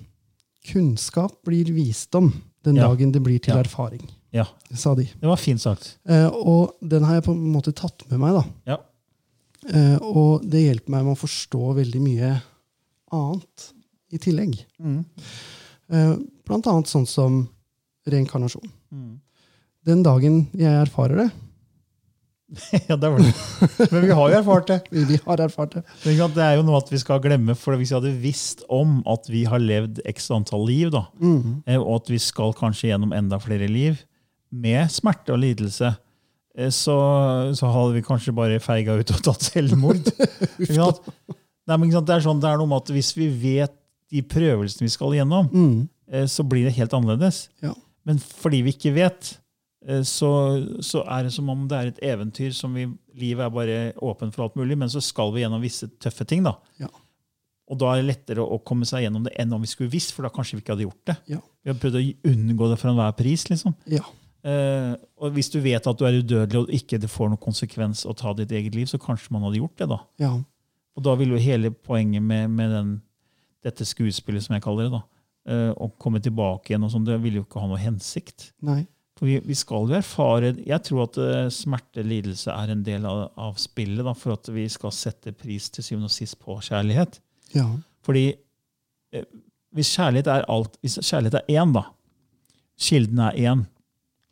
kunnskap 0.70 1.39
blir 1.48 1.72
visdom 1.74 2.29
den 2.62 2.77
Ja. 2.77 2.89
dagen 2.89 3.12
det 3.12 3.24
blir 3.25 3.39
til 3.41 3.55
Ja. 3.55 3.63
erfaring, 3.63 4.03
ja. 4.31 4.46
sa 4.74 4.93
de. 4.93 5.05
Det 5.05 5.29
var 5.29 5.38
fint 5.41 5.62
sagt. 5.62 5.98
Uh, 6.05 6.29
og 6.29 6.75
den 6.81 7.03
har 7.03 7.17
jeg 7.17 7.25
på 7.25 7.34
en 7.34 7.51
måte 7.53 7.74
tatt 7.74 8.05
med 8.12 8.20
meg. 8.20 8.34
da. 8.38 8.43
Ja. 8.74 8.77
Og 10.01 10.41
det 10.41 10.63
hjelper 10.63 10.89
meg 10.89 11.03
med 11.05 11.13
å 11.13 11.22
forstå 11.22 11.75
veldig 11.77 12.00
mye 12.01 12.29
annet 13.13 13.65
i 14.12 14.17
tillegg. 14.17 14.55
Mm. 14.81 15.05
Blant 16.51 16.67
annet 16.67 16.89
sånn 16.91 17.08
som 17.08 17.46
reinkarnasjon. 18.12 18.67
Mm. 18.91 19.13
Den 19.88 20.03
dagen 20.05 20.43
jeg 20.58 20.74
erfarer 20.84 21.24
det 21.24 21.29
ja, 22.89 22.98
det 23.00 23.08
var 23.08 23.22
det. 23.24 23.29
Men 23.93 24.01
vi 24.03 24.15
har 24.17 24.31
jo 24.34 24.36
erfart 24.41 24.67
det. 24.67 24.79
Vi, 25.08 25.15
har 25.24 25.39
erfart 25.46 25.77
det. 25.77 25.84
Det 26.03 26.43
er 26.43 26.58
jo 26.58 26.65
noe 26.67 26.81
at 26.81 26.89
vi 26.91 26.98
skal 27.00 27.22
glemme, 27.24 27.53
for 27.55 27.77
hvis 27.79 27.93
vi 27.93 27.96
hadde 27.96 28.12
visst 28.20 28.65
om 28.67 28.98
at 29.08 29.29
vi 29.31 29.46
har 29.48 29.62
levd 29.63 30.01
x 30.12 30.27
antall 30.36 30.65
liv, 30.67 30.89
da, 30.91 31.05
Mhm. 31.22 31.62
eh, 31.65 31.79
og 31.79 32.01
at 32.01 32.12
vi 32.12 32.20
skal 32.20 32.51
kanskje 32.60 32.89
gjennom 32.91 33.13
enda 33.15 33.39
flere 33.39 33.70
liv 33.72 34.01
med 34.51 34.91
smerte 34.91 35.31
og 35.31 35.39
lidelse, 35.46 35.93
eh, 36.58 36.67
så, 36.75 36.98
så 37.55 37.72
hadde 37.72 37.96
vi 37.96 38.03
kanskje 38.10 38.36
bare 38.36 38.60
feiga 38.60 39.00
ut 39.00 39.15
og 39.15 39.24
tatt 39.29 39.48
selvmord. 39.48 40.12
Nei, 40.60 41.77
men 41.77 41.88
det, 41.93 42.03
er 42.17 42.25
sånn, 42.27 42.41
det 42.43 42.51
er 42.51 42.60
noe 42.60 42.67
med 42.67 42.84
at 42.84 42.91
hvis 42.91 43.13
vi 43.15 43.29
vet 43.31 43.72
de 44.12 44.25
prøvelsene 44.27 44.89
vi 44.89 44.91
skal 44.91 45.15
gjennom, 45.15 45.48
Mhm. 45.55 45.88
Eh, 46.12 46.27
så 46.30 46.46
blir 46.48 46.68
det 46.68 46.75
helt 46.77 46.94
annerledes. 46.98 47.46
Ja. 47.63 47.74
Men 48.08 48.20
fordi 48.20 48.62
vi 48.65 48.74
ikke 48.75 48.94
vet, 48.96 49.36
eh, 49.88 50.03
så, 50.08 50.32
så 50.84 51.03
er 51.06 51.27
det 51.27 51.34
som 51.36 51.50
om 51.53 51.68
det 51.70 51.77
er 51.77 51.91
et 51.91 52.03
eventyr 52.13 52.56
som 52.58 52.75
vi 52.77 52.89
Livet 53.22 53.44
er 53.44 53.51
bare 53.51 53.80
åpent 54.00 54.32
for 54.32 54.46
alt 54.46 54.56
mulig, 54.56 54.77
men 54.80 54.89
så 54.89 55.01
skal 55.03 55.34
vi 55.36 55.41
gjennom 55.44 55.60
visse 55.62 55.89
tøffe 56.00 56.24
ting. 56.24 56.46
da. 56.46 56.53
Ja. 56.80 56.88
Og 57.72 57.80
da 57.80 57.89
er 57.91 58.00
det 58.00 58.08
lettere 58.08 58.44
å 58.44 58.60
komme 58.63 58.88
seg 58.88 59.03
gjennom 59.03 59.25
det 59.25 59.34
enn 59.39 59.51
om 59.51 59.60
vi 59.63 59.68
skulle 59.68 59.91
visst, 59.91 60.13
for 60.15 60.24
da 60.24 60.32
kanskje 60.32 60.56
vi 60.56 60.63
ikke 60.63 60.77
hadde 60.77 60.86
gjort 60.86 61.12
det. 61.12 61.15
Ja. 61.34 61.41
Vi 61.60 61.72
har 61.74 61.77
prøvd 61.80 61.98
å 62.00 62.03
unngå 62.32 62.70
det 62.72 62.77
for 62.80 62.91
enhver 62.91 63.12
pris. 63.20 63.44
liksom. 63.51 63.75
Ja. 63.91 64.03
Eh, 64.48 64.94
og 65.22 65.36
hvis 65.36 65.51
du 65.53 65.60
vet 65.62 65.86
at 65.86 66.00
du 66.00 66.08
er 66.08 66.18
udødelig 66.18 66.63
og 66.63 66.72
ikke 66.74 66.98
det 67.03 67.12
får 67.12 67.30
noen 67.30 67.44
konsekvens 67.44 68.08
å 68.10 68.15
ta 68.18 68.34
ditt 68.38 68.51
eget 68.56 68.80
liv, 68.80 68.88
så 68.89 69.00
kanskje 69.01 69.36
man 69.36 69.46
hadde 69.46 69.62
gjort 69.62 69.77
det. 69.84 69.89
da. 69.91 70.00
ja. 70.24 70.34
Og 70.91 71.06
da 71.06 71.13
vil 71.15 71.32
jo 71.32 71.39
hele 71.39 71.72
poenget 71.72 72.24
med, 72.24 72.50
med 72.51 72.74
den, 72.74 72.89
dette 73.63 73.86
skuespillet, 73.88 74.44
som 74.44 74.58
jeg 74.58 74.63
kaller 74.65 74.89
det, 74.89 74.98
da, 74.98 75.03
eh, 75.50 75.70
å 75.72 75.92
komme 76.02 76.22
tilbake 76.24 76.72
igjen, 76.72 76.88
og 76.88 76.92
sånn, 76.94 77.06
det 77.08 77.20
vil 77.24 77.40
jo 77.40 77.46
ikke 77.46 77.62
ha 77.64 77.70
noe 77.72 77.82
hensikt. 77.82 78.52
Nei. 78.68 78.84
For 79.20 79.30
vi, 79.30 79.38
vi 79.46 79.54
skal 79.54 79.86
jo 79.86 79.94
erfare 80.00 80.48
Jeg 80.66 80.82
tror 80.88 81.04
at 81.04 81.18
smertelidelse 81.20 81.60
smerte, 81.60 82.04
lidelse 82.10 82.54
er 82.56 82.72
en 82.74 82.82
del 82.86 83.04
av, 83.06 83.20
av 83.38 83.60
spillet 83.62 84.02
da, 84.08 84.16
for 84.18 84.34
at 84.34 84.50
vi 84.50 84.66
skal 84.72 84.94
sette 84.96 85.34
pris 85.38 85.68
til 85.70 85.86
syvende 85.86 86.10
og 86.10 86.16
sist 86.16 86.40
på 86.42 86.56
kjærlighet. 86.66 87.20
Ja. 87.54 87.68
Fordi 88.08 88.32
eh, 88.32 89.28
hvis 89.78 89.94
kjærlighet 89.94 90.32
er 90.32 90.48
alt, 90.52 90.80
hvis 90.82 90.98
kjærlighet 91.06 91.42
er 91.44 91.62
én, 91.62 91.76
da 91.76 91.86
Kilden 92.82 93.20
er 93.22 93.38
én. 93.38 93.64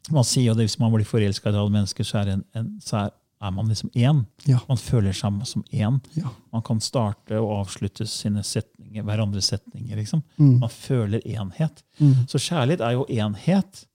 Man 0.09 0.25
sier 0.25 0.49
jo 0.49 0.57
det 0.57 0.65
hvis 0.65 0.79
man 0.81 0.91
blir 0.93 1.05
forelska 1.05 1.49
i 1.49 1.51
et 1.51 1.59
annet 1.59 1.75
menneske, 1.75 2.05
så 2.07 2.23
er, 2.23 2.33
en, 2.33 2.43
en, 2.57 2.69
så 2.81 3.03
er, 3.03 3.11
er 3.41 3.51
man 3.51 3.69
liksom 3.71 3.89
én. 3.95 4.25
Ja. 4.45 4.59
Man 4.67 4.77
føler 4.77 5.15
seg 5.15 5.43
som 5.47 5.63
én. 5.71 5.99
Ja. 6.13 6.31
Man 6.51 6.63
kan 6.65 6.81
starte 6.83 7.39
og 7.39 7.53
avslutte 7.61 8.07
sine 8.07 8.43
setninger, 8.43 9.05
hverandres 9.07 9.51
setninger. 9.53 9.95
liksom. 9.95 10.23
Mm. 10.37 10.57
Man 10.59 10.73
føler 10.73 11.23
enhet. 11.27 11.83
Mm. 11.99 12.25
Så 12.27 12.41
kjærlighet 12.49 12.83
er 12.83 12.97
jo 12.97 13.05
enhet. 13.07 13.85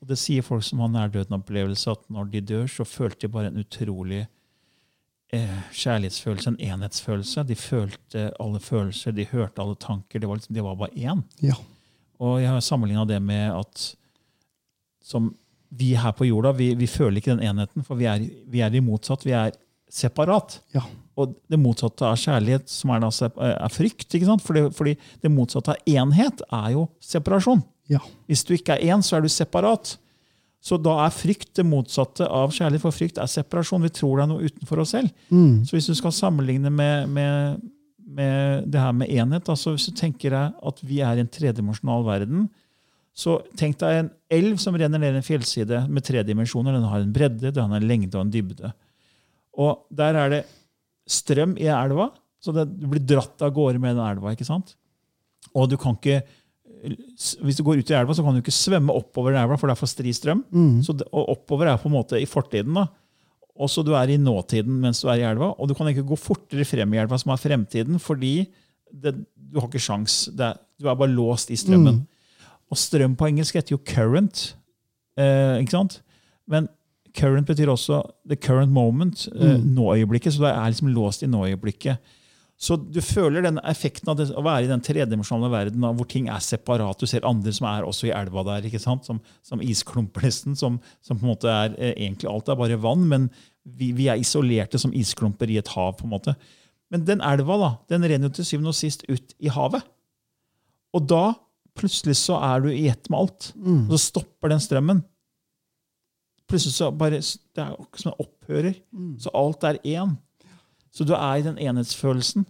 Og 0.00 0.08
det 0.12 0.18
sier 0.20 0.46
folk 0.46 0.62
som 0.66 0.84
har 0.84 0.92
nærdøden-opplevelse, 0.94 1.90
at 1.90 2.06
når 2.12 2.30
de 2.30 2.40
dør, 2.40 2.66
så 2.70 2.84
følte 2.84 3.26
de 3.26 3.32
bare 3.32 3.50
en 3.50 3.62
utrolig 3.64 4.26
eh, 5.32 5.60
kjærlighetsfølelse, 5.72 6.52
en 6.52 6.60
enhetsfølelse. 6.60 7.46
De 7.48 7.58
følte 7.58 8.28
alle 8.40 8.60
følelser, 8.60 9.16
de 9.16 9.26
hørte 9.32 9.62
alle 9.62 9.78
tanker. 9.80 10.20
Det 10.20 10.28
var, 10.28 10.38
liksom, 10.38 10.54
de 10.54 10.66
var 10.66 10.78
bare 10.78 10.94
én. 10.94 11.24
Ja. 11.42 11.56
Og 12.22 12.38
jeg 12.42 12.52
har 12.52 12.60
sammenligna 12.62 13.04
det 13.08 13.18
med 13.22 13.50
at 13.58 13.94
som 15.04 15.34
vi 15.78 15.94
her 15.98 16.14
på 16.14 16.26
jorda, 16.28 16.52
vi, 16.56 16.72
vi 16.78 16.88
føler 16.90 17.18
ikke 17.18 17.34
den 17.34 17.46
enheten, 17.48 17.84
for 17.86 17.98
vi 17.98 18.06
er, 18.10 18.22
vi 18.50 18.62
er 18.62 18.74
i 18.74 18.82
motsatt. 18.84 19.24
Vi 19.26 19.34
er 19.36 19.54
separat. 19.90 20.58
Ja. 20.74 20.84
Og 21.20 21.34
det 21.50 21.58
motsatte 21.62 22.06
av 22.08 22.18
kjærlighet, 22.18 22.66
som 22.70 22.90
er, 22.94 23.04
da, 23.04 23.10
er 23.54 23.72
frykt. 23.72 24.08
ikke 24.08 24.28
sant? 24.28 24.42
Fordi, 24.44 24.66
fordi 24.74 24.96
det 25.22 25.30
motsatte 25.32 25.74
av 25.74 25.90
enhet 25.90 26.42
er 26.50 26.72
jo 26.74 26.88
separasjon. 27.02 27.62
Ja. 27.92 28.00
Hvis 28.30 28.42
du 28.46 28.54
ikke 28.56 28.78
er 28.78 28.94
én, 28.94 29.04
så 29.04 29.18
er 29.18 29.24
du 29.24 29.30
separat. 29.30 29.96
Så 30.64 30.78
da 30.80 30.96
er 31.04 31.12
frykt 31.12 31.52
det 31.58 31.66
motsatte 31.68 32.24
av 32.24 32.54
kjærlighet, 32.56 32.82
for 32.82 32.96
frykt 32.96 33.20
er 33.20 33.30
separasjon. 33.30 33.84
Vi 33.84 33.92
tror 33.94 34.18
det 34.18 34.24
er 34.24 34.32
noe 34.32 34.48
utenfor 34.48 34.82
oss 34.82 34.94
selv. 34.96 35.12
Mm. 35.28 35.62
Så 35.68 35.76
hvis 35.76 35.90
du 35.90 35.94
skal 35.98 36.14
sammenligne 36.16 36.72
med, 36.72 37.10
med, 37.12 37.62
med 38.16 38.70
det 38.72 38.80
her 38.80 38.94
med 38.96 39.12
enhet, 39.12 39.44
da, 39.46 39.58
så 39.60 39.74
hvis 39.74 39.90
du 39.90 39.98
tenker 39.98 40.34
deg 40.34 40.58
at 40.70 40.84
vi 40.86 41.02
er 41.04 41.20
i 41.20 41.24
en 41.24 41.30
tredimensjonal 41.30 42.06
verden, 42.08 42.48
så 43.14 43.38
tenk 43.58 43.78
deg 43.78 44.00
en 44.00 44.10
elv 44.34 44.58
som 44.62 44.74
renner 44.78 44.98
ned 44.98 45.18
en 45.18 45.24
fjellside 45.26 45.84
med 45.86 46.04
tre 46.06 46.24
dimensjoner. 46.26 46.74
Den 46.74 46.88
har 46.90 47.02
en 47.02 47.12
bredde, 47.14 47.52
den 47.54 47.70
har 47.70 47.82
en 47.82 47.88
lengde 47.88 48.18
og 48.18 48.26
en 48.26 48.32
dybde. 48.34 48.72
Og 49.62 49.84
der 49.94 50.18
er 50.18 50.32
det 50.32 50.40
strøm 51.06 51.54
i 51.60 51.68
elva, 51.70 52.08
så 52.42 52.52
det, 52.56 52.66
du 52.74 52.88
blir 52.90 53.04
dratt 53.06 53.44
av 53.44 53.52
gårde 53.54 53.78
med 53.78 53.94
den 53.94 54.02
elva. 54.04 54.34
ikke 54.34 54.48
sant? 54.48 54.74
Og 55.54 55.70
du 55.70 55.78
kan 55.80 55.94
ikke 55.94 56.24
hvis 56.84 57.56
du 57.56 57.62
går 57.64 57.80
ut 57.80 57.90
i 57.90 57.96
elva, 57.96 58.12
så 58.12 58.24
kan 58.24 58.36
du 58.36 58.42
ikke 58.42 58.52
svømme 58.52 58.92
oppover 58.92 59.36
elva, 59.38 59.56
for 59.56 59.70
det 59.70 59.76
er 59.76 59.80
for 59.80 59.90
stri 59.90 60.12
strøm. 60.12 60.42
Mm. 60.52 60.82
Så 60.84 60.96
og 61.06 61.30
oppover 61.32 61.70
er 61.70 61.80
på 61.80 61.88
en 61.88 61.96
måte 61.96 62.20
i 62.20 62.28
fortiden. 62.28 62.76
da. 62.76 62.88
Og 63.54 63.70
så 63.70 63.84
du 63.86 63.92
er 63.96 64.10
i 64.10 64.18
nåtiden 64.20 64.80
mens 64.82 65.00
du 65.00 65.08
er 65.08 65.22
i 65.22 65.26
elva. 65.28 65.52
Og 65.56 65.70
du 65.70 65.74
kan 65.78 65.88
ikke 65.88 66.06
gå 66.10 66.18
fortere 66.20 66.66
frem 66.68 66.92
i 66.94 67.00
elva, 67.00 67.18
som 67.20 67.32
er 67.32 67.40
fremtiden, 67.40 68.00
fordi 68.02 68.34
det, 68.90 69.14
du 69.34 69.60
har 69.60 69.70
ikke 69.70 69.82
sjans. 69.82 70.26
Er, 70.34 70.58
du 70.76 70.90
er 70.90 70.98
bare 70.98 71.14
låst 71.14 71.54
i 71.54 71.58
strømmen. 71.58 72.02
Og 72.74 72.80
strøm 72.80 73.14
på 73.14 73.28
engelsk 73.30 73.54
heter 73.54 73.76
jo 73.76 73.82
current. 73.86 74.48
Eh, 75.20 75.60
ikke 75.62 75.76
sant? 75.76 76.00
Men 76.50 76.66
current 77.14 77.46
betyr 77.46 77.70
også 77.70 78.02
the 78.26 78.36
current 78.36 78.74
moment. 78.74 79.28
Eh, 79.30 79.60
Nå-øyeblikket. 79.62 80.34
Så 80.34 80.42
du 80.42 80.48
er 80.50 80.72
liksom 80.72 80.90
låst 80.90 81.22
i 81.22 81.30
nå-øyeblikket. 81.30 82.02
Så 82.58 82.76
du 82.78 83.00
føler 83.02 83.42
den 83.42 83.58
effekten 83.66 84.10
av 84.10 84.18
det, 84.18 84.28
å 84.30 84.42
være 84.44 84.66
i 84.66 84.70
den 84.70 84.82
tredimensjonale 84.82 85.50
verden 85.52 85.86
hvor 85.98 86.06
ting 86.10 86.28
er 86.30 86.42
separat. 86.42 86.98
Du 86.98 87.06
ser 87.10 87.26
andre 87.26 87.52
som 87.54 87.66
er 87.70 87.86
også 87.86 88.08
i 88.08 88.14
elva 88.14 88.44
der, 88.46 88.66
ikke 88.68 88.82
sant? 88.82 89.06
som, 89.06 89.20
som 89.46 89.62
isklumper 89.62 90.26
nesten. 90.26 90.58
Som, 90.58 90.80
som, 91.02 91.18
på 91.18 91.26
en 91.26 91.32
måte 91.34 91.50
er 91.50 91.74
eh, 91.78 91.94
egentlig 91.94 92.30
alt 92.30 92.50
er 92.50 92.58
bare 92.58 92.80
vann, 92.82 93.06
men 93.10 93.30
vi, 93.64 93.92
vi, 93.96 94.10
er 94.10 94.22
isolerte 94.22 94.80
som 94.82 94.94
isklumper 94.94 95.50
i 95.50 95.58
et 95.62 95.72
hav. 95.74 95.96
på 95.98 96.08
en 96.08 96.14
måte. 96.14 96.34
Men 96.90 97.06
den 97.06 97.22
elva 97.26 97.58
da, 97.60 97.72
den 97.94 98.06
renner 98.06 98.30
jo 98.30 98.38
til 98.38 98.50
syvende 98.50 98.74
og 98.74 98.78
sist 98.78 99.06
ut 99.10 99.34
i 99.42 99.50
havet. 99.50 99.82
Og 100.94 101.06
da 101.10 101.24
plutselig 101.78 102.16
så 102.20 102.38
er 102.42 102.64
du 102.64 102.70
i 102.72 102.86
ett 102.90 103.10
med 103.10 103.18
alt. 103.24 103.50
Mm. 103.56 103.84
Og 103.88 103.94
så 103.96 104.02
stopper 104.08 104.52
den 104.52 104.62
strømmen. 104.62 105.02
Plutselig 106.50 106.74
så 106.76 106.90
bare, 106.92 107.20
Det 107.20 107.62
er 107.62 107.72
akkurat 107.72 108.02
som 108.02 108.12
en 108.12 108.26
opphører. 108.26 108.74
Mm. 108.92 109.14
Så 109.20 109.32
alt 109.34 109.64
er 109.64 109.80
én. 109.84 110.16
Så 110.94 111.04
du 111.04 111.14
er 111.16 111.38
i 111.40 111.46
den 111.46 111.58
enhetsfølelsen. 111.58 112.44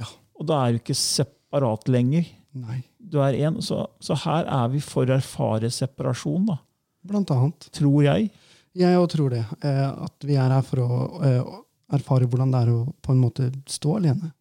Ja. 0.00 0.08
Og 0.38 0.48
da 0.48 0.64
er 0.64 0.74
du 0.74 0.80
ikke 0.80 0.96
separat 0.98 1.88
lenger. 1.88 2.26
Nei. 2.54 2.80
Du 2.98 3.20
er 3.22 3.36
én. 3.38 3.60
Så, 3.62 3.84
så 4.02 4.16
her 4.24 4.48
er 4.50 4.72
vi 4.72 4.80
for 4.82 5.06
å 5.06 5.18
erfare 5.18 5.70
separasjon, 5.70 6.48
da. 6.50 6.58
Blant 7.04 7.30
annet. 7.34 7.68
Tror 7.76 8.00
jeg. 8.06 8.30
Jeg 8.74 8.98
òg 8.98 9.06
tror 9.12 9.34
det. 9.36 9.44
Eh, 9.62 9.84
at 10.08 10.26
vi 10.26 10.38
er 10.40 10.50
her 10.56 10.64
for 10.66 10.82
å 10.82 11.02
eh, 11.22 11.52
erfare 11.94 12.26
hvordan 12.26 12.50
det 12.54 12.62
er 12.64 12.72
å 12.72 12.80
på 13.04 13.14
en 13.14 13.20
måte 13.22 13.50
stå 13.70 13.98
alene. 14.00 14.32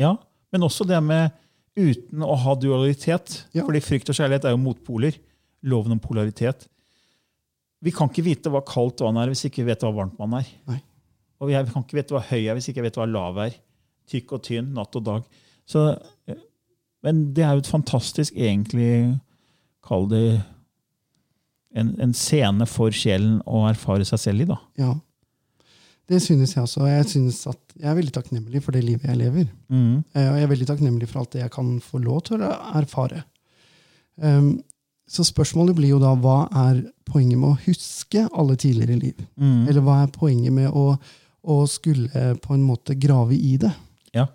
Ja, 0.00 0.16
Men 0.52 0.62
også 0.62 0.86
det 0.88 0.98
med 1.02 1.34
uten 1.76 2.24
å 2.24 2.36
ha 2.40 2.54
dualitet. 2.58 3.42
Ja. 3.56 3.64
Fordi 3.66 3.82
frykt 3.84 4.10
og 4.10 4.18
kjærlighet 4.18 4.48
er 4.48 4.56
jo 4.56 4.62
motpoler. 4.62 5.18
Loven 5.66 5.96
om 5.96 6.02
polaritet. 6.02 6.66
Vi 7.84 7.92
kan 7.94 8.10
ikke 8.10 8.24
vite 8.26 8.50
hva 8.52 8.62
kaldt 8.66 9.02
vann 9.04 9.18
er 9.20 9.30
hvis 9.32 9.46
ikke 9.48 9.62
vi 9.62 9.70
vet 9.70 9.84
hva 9.84 9.92
varmt 9.94 10.16
vann 10.20 10.38
er. 10.38 10.48
Nei. 10.70 10.80
Og 11.42 11.52
jeg 11.52 11.68
kan 11.68 11.84
ikke 11.84 11.98
vite 11.98 12.16
hva 12.16 12.24
høy 12.24 12.40
er 12.40 12.56
hvis 12.56 12.70
ikke 12.70 12.80
jeg 12.80 12.88
vet 12.88 12.98
hva 13.00 13.08
lav 13.10 13.40
er. 13.44 13.56
Tykk 14.10 14.36
og 14.36 14.44
tynn, 14.46 14.72
natt 14.76 14.96
og 14.96 15.04
dag. 15.04 15.24
Så, 15.68 15.88
eh, 16.30 16.42
men 17.04 17.26
det 17.36 17.44
er 17.44 17.56
jo 17.56 17.64
et 17.64 17.70
fantastisk, 17.70 18.36
egentlig, 18.38 19.16
kall 19.84 20.06
det 20.10 20.24
en, 21.76 21.92
en 22.00 22.14
scene 22.16 22.66
for 22.70 22.94
sjelen 22.94 23.40
å 23.44 23.66
erfare 23.68 24.06
seg 24.08 24.22
selv 24.22 24.46
i. 24.46 24.48
da. 24.48 24.58
Ja. 24.80 24.92
Det 26.08 26.20
synes 26.22 26.52
jeg 26.54 26.62
også. 26.62 26.80
og 26.84 26.88
Jeg, 26.88 27.06
synes 27.10 27.40
at 27.50 27.58
jeg 27.80 27.90
er 27.90 27.96
veldig 27.98 28.12
takknemlig 28.14 28.60
for 28.62 28.72
det 28.76 28.84
livet 28.86 29.08
jeg 29.08 29.16
lever. 29.18 29.48
Mm. 29.68 30.04
Eh, 30.14 30.28
Og 30.30 30.36
jeg 30.38 30.42
er 30.46 30.52
veldig 30.52 30.66
takknemlig 30.68 31.08
for 31.10 31.20
alt 31.24 31.32
det 31.34 31.40
jeg 31.42 31.50
kan 31.50 31.72
få 31.82 31.98
lov 32.04 32.20
til 32.28 32.44
å 32.46 32.50
erfare. 32.78 33.24
Um, 34.22 34.62
så 35.08 35.22
spørsmålet 35.26 35.76
blir 35.78 35.92
jo 35.92 35.98
da 36.02 36.12
hva 36.18 36.46
er 36.50 36.78
poenget 37.06 37.38
med 37.38 37.50
å 37.52 37.58
huske 37.66 38.22
alle 38.32 38.56
tidligere 38.58 38.96
liv? 38.98 39.18
Mm. 39.38 39.66
Eller 39.68 39.82
hva 39.86 40.00
er 40.04 40.14
poenget 40.14 40.54
med 40.54 40.70
å, 40.70 40.96
å 41.46 41.58
skulle 41.70 42.08
på 42.42 42.54
en 42.54 42.62
måte 42.66 42.94
grave 42.98 43.34
i 43.36 43.56
det? 43.62 43.70
Ja. 44.14 44.26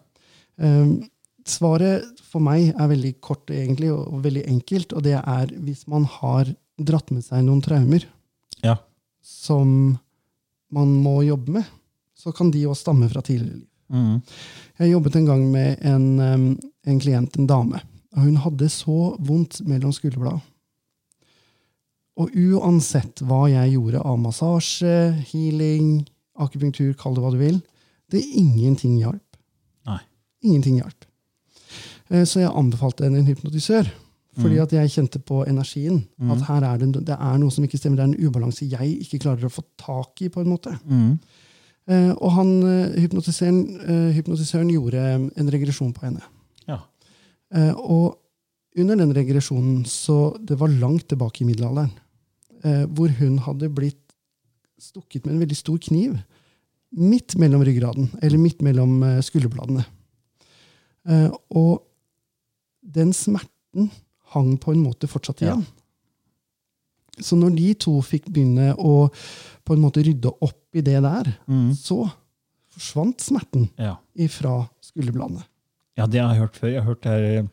Um, 0.61 1.01
svaret 1.47 2.05
for 2.31 2.43
meg 2.43 2.69
er 2.75 2.87
veldig 2.91 3.15
kort 3.23 3.49
egentlig, 3.51 3.89
og, 3.91 4.05
og 4.13 4.23
veldig 4.27 4.45
enkelt, 4.51 4.93
og 4.95 5.03
det 5.07 5.17
er 5.19 5.51
hvis 5.65 5.87
man 5.91 6.03
har 6.19 6.51
dratt 6.81 7.11
med 7.15 7.23
seg 7.25 7.43
noen 7.47 7.63
traumer 7.63 8.05
Ja. 8.63 8.75
som 9.23 9.97
man 10.71 10.91
må 11.03 11.21
jobbe 11.27 11.57
med, 11.59 11.67
så 12.17 12.31
kan 12.35 12.51
de 12.53 12.65
også 12.69 12.85
stamme 12.87 13.09
fra 13.11 13.21
tidligere 13.25 13.59
liv. 13.61 13.67
Mm. 13.91 14.21
Jeg 14.79 14.91
jobbet 14.93 15.15
en 15.19 15.25
gang 15.27 15.41
med 15.51 15.81
en, 15.83 16.05
en 16.87 16.99
klient, 17.03 17.35
en 17.37 17.47
dame. 17.49 17.81
og 18.15 18.23
Hun 18.23 18.37
hadde 18.45 18.69
så 18.71 19.15
vondt 19.19 19.61
mellom 19.67 19.91
skulderbladene. 19.95 20.45
Og 22.21 22.33
uansett 22.35 23.21
hva 23.25 23.45
jeg 23.49 23.73
gjorde 23.73 24.01
av 24.05 24.17
massasje, 24.19 24.95
healing, 25.31 26.01
akupunktur, 26.39 26.91
kall 26.99 27.15
det 27.15 27.23
hva 27.23 27.31
du 27.33 27.39
vil, 27.39 27.61
det 28.11 28.21
ingenting 28.37 28.97
hjalp. 28.99 29.37
Nei. 29.87 29.99
Ingenting 30.43 30.81
hjalp. 30.81 31.07
Eh, 32.11 32.25
Så 32.27 32.43
jeg 32.43 32.51
anbefalte 32.51 33.07
henne 33.07 33.21
en 33.23 33.29
hypnotisør. 33.31 33.87
Fordi 34.39 34.55
Mm. 34.55 34.61
at 34.63 34.71
jeg 34.71 34.89
kjente 34.89 35.19
på 35.19 35.45
energien. 35.47 36.05
Mm. 36.17 36.31
At 36.31 36.41
her 36.47 36.63
er 36.63 36.77
det, 36.77 37.05
det 37.05 37.17
er 37.19 37.37
noe 37.37 37.51
som 37.51 37.63
ikke 37.65 37.77
stemmer. 37.77 37.97
Det 37.97 38.03
er 38.05 38.13
en 38.13 38.27
ubalanse 38.27 38.69
jeg 38.69 38.99
ikke 39.01 39.19
klarer 39.19 39.45
å 39.45 39.51
få 39.51 39.63
tak 39.77 40.21
i. 40.21 40.29
på 40.29 40.39
en 40.41 40.47
måte. 40.47 40.71
Mm. 40.87 41.19
Eh, 41.87 42.11
og 42.21 42.31
han, 42.31 42.63
eh, 42.63 42.99
hypnotisøren, 43.01 43.59
eh, 43.81 44.13
hypnotisøren 44.15 44.69
gjorde 44.71 45.31
en 45.35 45.49
regresjon 45.51 45.93
på 45.93 46.01
henne. 46.05 46.21
Ja. 46.67 46.79
Eh, 47.53 47.73
og 47.75 48.17
under 48.77 48.95
den 48.95 49.11
regresjonen, 49.13 49.83
så 49.85 50.37
det 50.45 50.57
var 50.57 50.67
langt 50.69 51.09
tilbake 51.09 51.41
i 51.41 51.45
middelalderen, 51.45 51.91
eh, 52.63 52.85
hvor 52.85 53.09
hun 53.09 53.37
hadde 53.39 53.67
blitt 53.73 53.97
stukket 54.79 55.25
med 55.25 55.33
en 55.35 55.41
veldig 55.41 55.57
stor 55.57 55.77
kniv 55.77 56.21
midt 56.95 57.35
mellom 57.37 57.61
ryggraden, 57.63 58.09
eller 58.21 58.37
midt 58.37 58.61
mellom 58.61 59.03
eh, 59.03 59.19
skulderbladene. 59.21 59.85
Eh, 61.09 61.29
og 61.51 61.83
den 62.93 63.11
smerten 63.11 63.89
hang 64.35 64.55
på 64.61 64.73
en 64.75 64.83
måte 64.85 65.07
fortsatt 65.11 65.41
Ja. 65.41 65.53
igjen. 65.55 65.65
Så 67.21 67.35
når 67.37 67.55
de 67.57 67.73
to 67.83 67.97
fikk 68.05 68.29
begynne 68.31 68.71
å 68.79 69.09
på 69.67 69.75
en 69.75 69.81
måte 69.83 70.03
rydde 70.05 70.31
opp 70.41 70.61
i 70.75 70.81
det 70.81 71.01
der, 71.03 71.33
Mm. 71.47 71.71
så 71.75 72.09
forsvant 72.71 73.19
smerten 73.19 73.69
Ja. 73.77 73.97
ifra 74.17 74.69
skulderbladene. 74.81 75.43
ja, 75.97 76.05
det 76.07 76.21
har 76.21 76.33
jeg 76.33 76.39
hørt 76.41 76.55
før. 76.55 76.67
Jeg 76.71 76.81
har 76.83 76.87
hørt 76.95 77.03
her, 77.05 77.23
eh, 77.23 77.43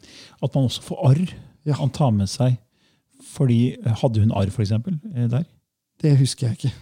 at 0.42 0.54
man 0.54 0.64
også 0.68 0.80
får 0.82 0.98
arr. 1.10 1.34
Ja. 1.66 1.74
Han 1.74 1.90
tar 1.90 2.10
med 2.12 2.28
seg 2.28 2.56
fordi 3.34 3.76
eh, 3.84 3.92
Hadde 3.94 4.20
hun 4.20 4.30
arr, 4.32 4.46
f.eks., 4.48 4.68
der? 4.70 5.44
Det 6.00 6.16
husker 6.18 6.46
jeg 6.48 6.56
ikke. 6.58 6.72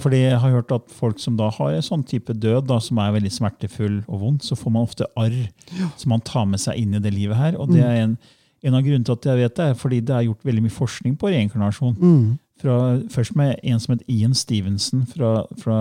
Fordi 0.00 0.16
jeg 0.28 0.38
har 0.38 0.50
hørt 0.50 0.70
at 0.70 0.90
folk 0.90 1.18
som 1.18 1.34
da 1.36 1.48
har 1.48 1.70
en 1.72 1.80
sånn 1.82 2.04
type 2.06 2.28
død, 2.38 2.66
da, 2.66 2.78
som 2.78 2.98
er 2.98 3.10
veldig 3.18 3.32
smertefull 3.32 4.04
og 4.06 4.20
vond, 4.20 4.40
så 4.42 4.54
får 4.54 4.70
man 4.70 4.82
ofte 4.86 5.06
arr 5.16 5.48
som 5.96 6.10
man 6.10 6.20
tar 6.20 6.44
med 6.44 6.60
seg 6.60 6.76
inn 6.76 6.92
i 6.94 6.98
det 7.00 7.14
livet 7.14 7.36
her. 7.36 7.56
Og 7.58 7.68
det 7.72 7.80
er 7.82 8.02
en, 8.04 8.18
en 8.62 8.74
av 8.74 8.82
grunnene 8.82 9.04
til 9.06 9.14
at 9.14 9.26
jeg 9.30 9.38
vet 9.38 9.56
det, 9.56 9.64
er 9.64 9.74
fordi 9.78 10.00
det 10.00 10.14
er 10.14 10.26
gjort 10.26 10.44
veldig 10.44 10.62
mye 10.64 10.74
forskning 10.74 11.18
på 11.18 11.30
reinkarnasjon. 11.30 11.96
Mm. 11.98 12.38
Fra, 12.58 12.76
først 13.14 13.36
med 13.38 13.54
en 13.62 13.78
som 13.80 13.94
het 13.94 14.02
Ian 14.10 14.34
Stevenson 14.34 15.04
fra, 15.06 15.44
fra 15.62 15.76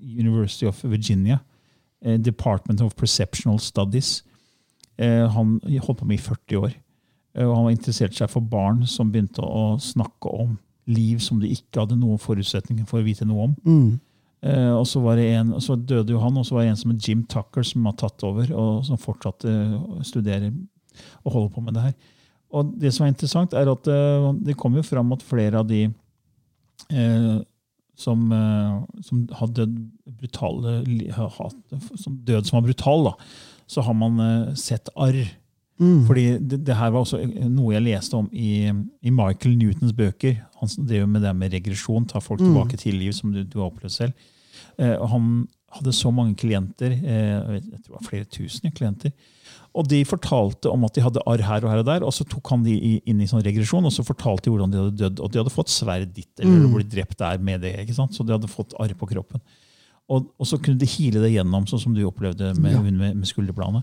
University 0.00 0.66
of 0.66 0.84
Virginia. 0.84 1.38
eh, 2.04 2.18
Department 2.18 2.80
of 2.80 2.96
Perceptional 2.96 3.58
Studies. 3.58 4.22
Eh, 4.98 5.30
han 5.30 5.60
holdt 5.80 5.98
på 5.98 6.04
med 6.04 6.18
i 6.18 6.22
40 6.22 6.56
år. 6.58 6.72
Eh, 7.34 7.46
og 7.46 7.56
han 7.56 7.64
var 7.64 7.70
interessert 7.70 8.14
seg 8.14 8.30
for 8.30 8.40
barn 8.40 8.86
som 8.86 9.12
begynte 9.12 9.42
å 9.42 9.78
snakke 9.80 10.30
om 10.30 10.58
liv 10.86 11.20
som 11.22 11.40
de 11.40 11.50
ikke 11.54 11.84
hadde 11.84 11.98
noen 11.98 12.18
forutsetninger 12.18 12.86
for 12.88 13.00
å 13.00 13.06
vite 13.06 13.26
noe 13.28 13.48
om. 13.50 13.54
Mm. 13.64 14.00
Eh, 14.42 14.72
og 14.74 14.86
så, 14.90 15.00
var 15.00 15.16
det 15.16 15.28
en, 15.36 15.54
så 15.62 15.76
døde 15.78 16.10
jo 16.10 16.18
han, 16.18 16.36
og 16.36 16.46
så 16.46 16.56
var 16.56 16.64
det 16.64 16.72
en 16.72 16.80
som 16.80 16.90
het 16.90 17.08
Jim 17.08 17.22
Tucker, 17.30 17.62
som 17.62 17.86
har 17.86 17.94
tatt 18.00 18.24
over, 18.26 18.50
og 18.50 18.84
som 18.88 18.98
fortsatte 18.98 19.52
å 19.78 20.02
studere 20.06 20.50
og 21.24 21.32
holde 21.36 21.52
på 21.54 21.62
med 21.64 21.74
det 21.78 21.82
her. 21.88 21.94
Og 22.52 22.72
det 22.80 22.92
som 22.92 23.06
er 23.06 23.12
interessant, 23.14 23.54
er 23.56 23.70
at 23.72 23.86
eh, 23.88 24.28
det 24.44 24.56
kom 24.60 24.74
jo 24.76 24.82
fram 24.84 25.12
at 25.16 25.22
flere 25.24 25.58
av 25.62 25.68
de 25.70 25.86
eh, 26.90 27.36
som, 27.96 28.24
eh, 28.32 29.02
som 29.06 29.22
har 29.38 29.52
dødd 29.56 29.76
brutale 30.20 30.82
som 31.96 32.16
død 32.26 32.48
som 32.48 32.58
var 32.58 32.66
brutal, 32.66 33.04
da, 33.10 33.14
så 33.70 33.84
har 33.86 33.96
man 33.96 34.20
eh, 34.20 34.54
sett 34.58 34.90
arr. 34.96 35.22
Mm. 35.82 36.04
Fordi 36.06 36.24
det, 36.38 36.60
det 36.66 36.76
her 36.78 36.92
var 36.94 37.02
også 37.02 37.18
noe 37.50 37.72
jeg 37.74 37.82
leste 37.86 38.14
om 38.18 38.28
i, 38.32 38.68
i 39.02 39.10
Michael 39.10 39.56
Newtons 39.58 39.94
bøker. 39.96 40.36
Han 40.60 40.70
drev 40.86 41.08
med 41.10 41.24
det 41.24 41.32
med 41.36 41.56
regresjon, 41.56 42.04
ta 42.06 42.20
folk 42.22 42.40
Mm. 42.42 42.52
tilbake 42.52 42.78
til 42.78 42.94
liv, 43.00 43.12
som 43.16 43.32
du, 43.34 43.42
du 43.42 43.58
har 43.58 43.70
opplevd 43.70 43.94
selv. 43.96 44.12
Eh, 44.78 44.94
og 44.98 45.08
han 45.10 45.32
hadde 45.72 45.94
så 45.96 46.12
mange 46.12 46.36
klienter, 46.38 46.92
eh, 46.92 47.32
jeg 47.56 47.62
jeg 47.72 47.80
tror 47.80 47.88
det 47.88 47.96
var 47.96 48.08
flere 48.10 48.28
tusen 48.30 48.70
klienter, 48.76 49.12
og 49.74 49.88
de 49.88 50.02
fortalte 50.04 50.68
om 50.70 50.84
at 50.84 50.92
de 50.94 51.00
hadde 51.00 51.20
arr 51.26 51.40
her 51.48 51.64
og 51.64 51.70
her 51.70 51.78
og 51.78 51.86
der, 51.86 52.02
og 52.04 52.12
så 52.12 52.24
tok 52.28 52.50
han 52.50 52.62
de 52.62 53.00
inn 53.06 53.20
i 53.20 53.26
sånn 53.30 53.42
regresjon, 53.42 53.84
og 53.88 53.92
så 53.94 54.04
fortalte 54.04 54.44
de 54.44 54.50
hvordan 54.52 54.70
de 54.70 54.78
hadde 54.82 54.96
dødd, 55.00 55.20
og 55.24 55.32
de 55.32 55.38
hadde 55.40 55.52
fått 55.54 55.68
sverd 55.72 56.12
ditt, 56.12 56.28
eller 56.40 56.66
Mm. 56.66 56.74
blitt 56.74 56.90
drept 56.92 57.16
der 57.18 57.38
med 57.38 57.60
det, 57.62 57.74
ikke 57.80 57.94
sant? 57.94 58.12
så 58.12 58.24
de 58.26 58.32
hadde 58.32 58.48
fått 58.52 58.74
arr 58.78 58.92
på 58.94 59.08
kroppen. 59.08 59.40
Og, 60.10 60.26
og 60.38 60.44
så 60.46 60.58
kunne 60.60 60.76
de 60.78 60.84
hile 60.84 61.22
det 61.22 61.30
gjennom, 61.32 61.64
sånn 61.64 61.80
som 61.80 61.94
du 61.94 62.02
opplevde 62.04 62.52
med 62.60 62.72
Ja. 62.72 62.78
hun 62.82 62.98
med, 62.98 63.16
med 63.16 63.24
skulderbladene. 63.26 63.82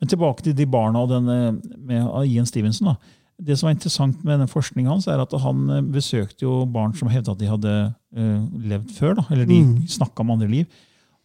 Men 0.00 0.08
tilbake 0.08 0.42
til 0.42 0.54
de 0.54 0.64
barna 0.66 1.02
og 1.04 1.10
denne, 1.10 1.60
med 1.78 2.26
Ian 2.26 2.46
Stevenson. 2.46 2.86
da. 2.88 2.96
Det 3.40 3.56
som 3.56 3.68
var 3.68 3.74
interessant 3.76 4.24
med 4.24 4.40
den 4.40 4.48
forskningen 4.48 4.88
hans, 4.90 5.06
er 5.06 5.20
at 5.20 5.30
han 5.40 5.70
eh, 5.70 5.80
besøkte 5.82 6.42
jo 6.42 6.64
barn 6.66 6.92
som 6.98 7.06
hevda 7.08 7.30
at 7.30 7.38
de 7.38 7.46
hadde 7.46 7.94
uh, 8.16 8.48
levd 8.58 8.90
før. 8.90 9.14
da, 9.14 9.26
Eller 9.30 9.46
de 9.46 9.60
Mm. 9.62 9.86
snakka 9.86 10.20
om 10.20 10.30
andre 10.32 10.48
liv. 10.48 10.66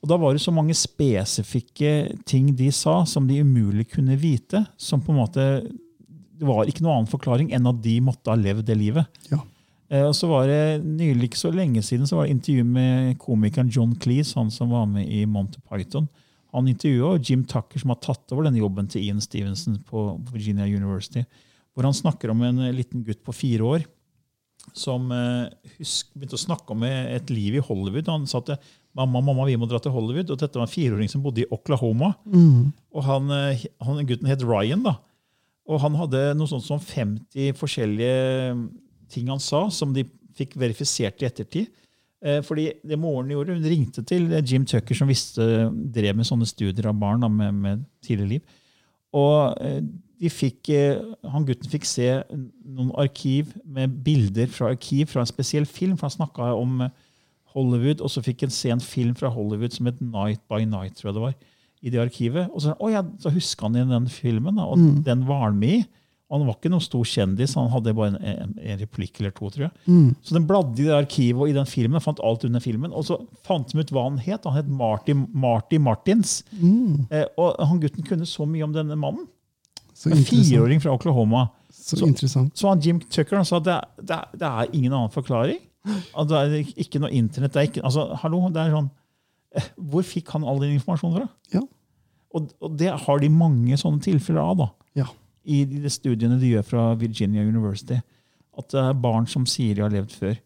Og 0.03 0.09
da 0.11 0.17
var 0.19 0.35
det 0.35 0.43
så 0.43 0.51
mange 0.51 0.75
spesifikke 0.75 1.93
ting 2.27 2.49
de 2.59 2.67
sa, 2.75 2.99
som 3.07 3.23
de 3.27 3.39
umulig 3.39 3.87
kunne 3.95 4.17
vite. 4.19 4.65
som 4.77 5.01
på 5.01 5.13
en 5.13 5.21
måte, 5.21 5.71
Det 6.37 6.47
var 6.47 6.65
ikke 6.65 6.83
noen 6.83 6.97
annen 6.97 7.07
forklaring 7.11 7.53
enn 7.53 7.67
at 7.67 7.81
de 7.81 8.01
måtte 8.01 8.27
ha 8.27 8.35
levd 8.35 8.65
det 8.65 8.75
livet. 8.75 9.05
Ja. 9.31 9.39
Eh, 9.89 10.03
og 10.03 10.15
så 10.15 10.27
var 10.27 10.47
det 10.47 10.83
Nylig 10.83 11.29
ikke 11.29 11.39
så 11.39 11.53
lenge 11.53 11.81
siden 11.85 12.07
så 12.09 12.17
var 12.17 12.25
det 12.25 12.35
intervju 12.35 12.65
med 12.65 13.17
komikeren 13.17 13.69
John 13.71 13.95
Cleese, 13.95 14.35
han 14.35 14.51
som 14.51 14.69
var 14.69 14.85
med 14.85 15.07
i 15.07 15.25
Monty 15.25 15.61
Python. 15.61 16.09
Han 16.51 16.67
intervjua 16.67 17.17
Jim 17.19 17.45
Tucker, 17.45 17.79
som 17.79 17.93
har 17.93 18.01
tatt 18.01 18.31
over 18.33 18.43
denne 18.43 18.59
jobben 18.59 18.87
til 18.87 19.03
Ian 19.03 19.21
Stevenson 19.21 19.79
på 19.87 20.19
Virginia 20.33 20.65
University. 20.65 21.23
Hvor 21.73 21.87
han 21.87 21.93
snakker 21.93 22.29
om 22.29 22.41
en 22.43 22.75
liten 22.75 23.03
gutt 23.03 23.23
på 23.23 23.33
fire 23.33 23.63
år 23.63 23.85
som 24.73 25.11
eh, 25.11 25.47
husk, 25.79 26.11
begynte 26.13 26.37
å 26.37 26.43
snakke 26.43 26.75
om 26.75 26.83
et 26.83 27.29
liv 27.29 27.55
i 27.55 27.63
Hollywood. 27.63 28.09
Han 28.11 28.27
sa 28.27 28.43
at 28.43 28.59
mamma, 28.97 29.21
mamma, 29.21 29.47
vi 29.49 29.57
må 29.59 29.67
dra 29.69 29.79
til 29.81 29.93
Hollywood. 29.93 30.31
Og 30.33 30.39
dette 30.39 30.59
var 30.59 30.67
en 30.67 30.71
fireåring 30.71 31.11
som 31.11 31.23
bodde 31.23 31.43
i 31.43 31.49
Oklahoma. 31.53 32.13
Mm. 32.25 32.71
Og 32.93 33.05
han, 33.07 33.31
eh, 33.35 33.65
han 33.83 34.01
gutten 34.09 34.29
het 34.29 34.45
Ryan. 34.45 34.83
da. 34.85 34.97
Og 35.69 35.79
han 35.79 35.95
hadde 35.95 36.33
noe 36.37 36.49
sånt 36.49 36.65
som 36.65 36.81
50 36.81 37.55
forskjellige 37.55 38.57
ting 39.13 39.29
han 39.31 39.39
sa, 39.39 39.69
som 39.69 39.93
de 39.95 40.05
fikk 40.37 40.57
verifisert 40.59 41.21
i 41.21 41.29
ettertid. 41.29 41.69
Eh, 42.23 42.41
fordi 42.41 42.71
det 42.83 42.99
moren 42.99 43.31
gjorde, 43.31 43.53
Hun 43.53 43.63
ringte 43.63 44.03
til 44.05 44.29
Jim 44.43 44.65
Tucker, 44.65 44.95
som 44.95 45.07
visste, 45.07 45.69
drev 45.71 46.15
med 46.15 46.25
sånne 46.25 46.47
studier 46.47 46.87
av 46.87 46.99
barn 46.99 47.21
da, 47.21 47.27
med, 47.27 47.53
med 47.53 47.85
tidlig 48.01 48.27
liv. 48.27 48.41
Og 49.13 49.57
eh, 49.61 49.81
de 50.23 50.31
fikk, 50.31 50.69
eh, 50.71 51.01
han 51.29 51.45
gutten 51.47 51.69
fikk 51.69 51.85
se 51.87 52.07
noen 52.31 52.93
arkiv 53.01 53.51
med 53.65 53.91
bilder 54.05 54.47
fra 54.51 54.71
arkiv 54.71 55.11
fra 55.11 55.23
en 55.23 55.29
spesiell 55.29 55.67
film. 55.67 55.97
for 55.97 56.07
Han 56.07 56.17
snakka 56.17 56.53
om 56.55 56.81
eh, 56.85 56.93
Hollywood, 57.53 58.01
og 58.01 58.09
så 58.09 58.23
fikk 58.25 58.43
en 58.43 58.79
film 58.81 59.15
fra 59.15 59.29
Hollywood 59.29 59.73
som 59.73 59.85
het 59.89 60.01
Night 60.01 60.41
by 60.49 60.63
Night. 60.65 60.95
tror 60.97 61.11
jeg 61.11 61.13
det 61.19 61.21
var, 61.27 61.33
i 61.83 61.89
det 61.89 61.99
arkivet. 61.99 62.49
Og 62.53 62.61
så, 62.61 62.75
å 62.79 62.89
ja, 62.91 63.01
så 63.19 63.29
huska 63.33 63.67
han 63.67 63.75
igjen 63.75 63.89
den 63.91 64.07
filmen, 64.09 64.57
og 64.59 64.77
Mm. 64.77 65.03
den 65.03 65.25
var 65.27 65.45
han 65.49 65.59
med 65.59 65.69
i. 65.81 65.85
Han 66.31 66.47
var 66.47 66.55
ikke 66.55 66.69
noen 66.71 66.81
stor 66.81 67.03
kjendis, 67.05 67.53
han 67.53 67.67
hadde 67.69 67.93
bare 67.93 68.07
en, 68.15 68.15
en, 68.25 68.53
en 68.57 68.79
replikk 68.79 69.19
eller 69.19 69.29
to. 69.31 69.49
tror 69.53 69.67
jeg. 69.67 69.71
Mm. 69.85 70.15
Så 70.23 70.33
den 70.33 70.47
bladde 70.47 70.79
i 70.81 70.87
det 70.87 70.95
arkivet 70.95 71.37
og 71.43 71.49
i 71.49 71.53
den 71.53 71.65
filmen, 71.69 72.01
fant 72.01 72.19
alt 72.23 72.43
under 72.47 72.59
filmen. 72.63 72.91
Og 72.91 73.05
så 73.05 73.19
fant 73.45 73.67
de 73.69 73.77
ut 73.83 73.91
hva 73.93 74.07
han 74.07 74.17
het. 74.17 74.43
Han 74.45 74.55
het 74.57 74.67
Marty, 74.67 75.13
Marty 75.13 75.77
Martins. 75.77 76.39
Mm. 76.57 77.05
Eh, 77.11 77.25
og 77.37 77.59
han 77.61 77.79
gutten 77.83 78.03
kunne 78.07 78.25
så 78.25 78.47
mye 78.49 78.63
om 78.65 78.73
denne 78.73 78.95
mannen. 78.97 79.27
Så 79.93 80.09
En 80.09 80.23
fireåring 80.25 80.81
fra 80.81 80.91
Oklahoma. 80.95 81.49
Så 81.69 81.97
Så-. 81.97 82.49
Så 82.55 82.67
han 82.69 82.79
Jim 82.81 82.99
Tucker 82.99 83.35
han 83.35 83.45
sa 83.45 83.57
at 83.57 83.63
det, 83.65 83.77
det, 84.01 84.17
det 84.39 84.47
er 84.49 84.73
ingen 84.73 84.91
annen 84.93 85.11
forklaring. 85.13 85.59
At 85.83 86.29
det 86.29 86.39
er 86.39 86.83
ikke 86.85 87.01
noe 87.03 87.11
internett. 87.11 87.53
Det 87.53 87.61
er 87.61 87.69
ikke, 87.71 87.83
altså, 87.83 88.07
hallo, 88.21 88.43
det 88.53 88.61
er 88.61 88.75
sånn, 88.75 88.91
eh, 89.55 89.71
Hvor 89.91 90.05
fikk 90.07 90.31
han 90.35 90.45
all 90.47 90.61
den 90.63 90.77
informasjonen 90.77 91.17
fra? 91.17 91.27
Ja. 91.55 91.63
Og, 92.33 92.53
og 92.63 92.77
det 92.79 92.93
har 93.03 93.19
de 93.21 93.29
mange 93.29 93.77
sånne 93.77 94.01
tilfeller 94.03 94.41
av. 94.41 94.55
da. 94.63 94.69
Ja. 95.03 95.09
I 95.43 95.63
de 95.69 95.91
studiene 95.91 96.39
de 96.41 96.53
gjør 96.55 96.65
fra 96.65 96.85
Virginia 96.99 97.43
University. 97.43 97.99
At 98.57 98.71
det 98.71 98.81
er 98.81 99.03
barn 99.03 99.27
som 99.29 99.45
sier 99.49 99.75
de 99.75 99.83
har 99.85 99.93
levd 99.93 100.15
før. 100.15 100.39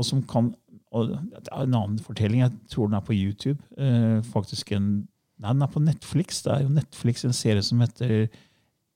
Og 0.00 0.08
som 0.08 0.24
kan 0.28 0.52
og 0.92 1.08
Det 1.08 1.48
er 1.48 1.62
en 1.64 1.74
annen 1.74 1.98
fortelling. 2.04 2.42
Jeg 2.42 2.52
tror 2.68 2.90
den 2.90 2.98
er 2.98 3.04
på 3.06 3.14
YouTube. 3.16 3.62
Eh, 3.80 4.18
faktisk 4.28 4.74
en, 4.76 5.08
Nei, 5.40 5.52
den 5.54 5.64
er 5.64 5.70
på 5.72 5.80
Netflix. 5.80 6.42
Det 6.44 6.52
er 6.52 6.66
jo 6.66 6.74
Netflix 6.74 7.24
en 7.24 7.32
serie 7.32 7.62
som 7.64 7.80
heter 7.80 8.28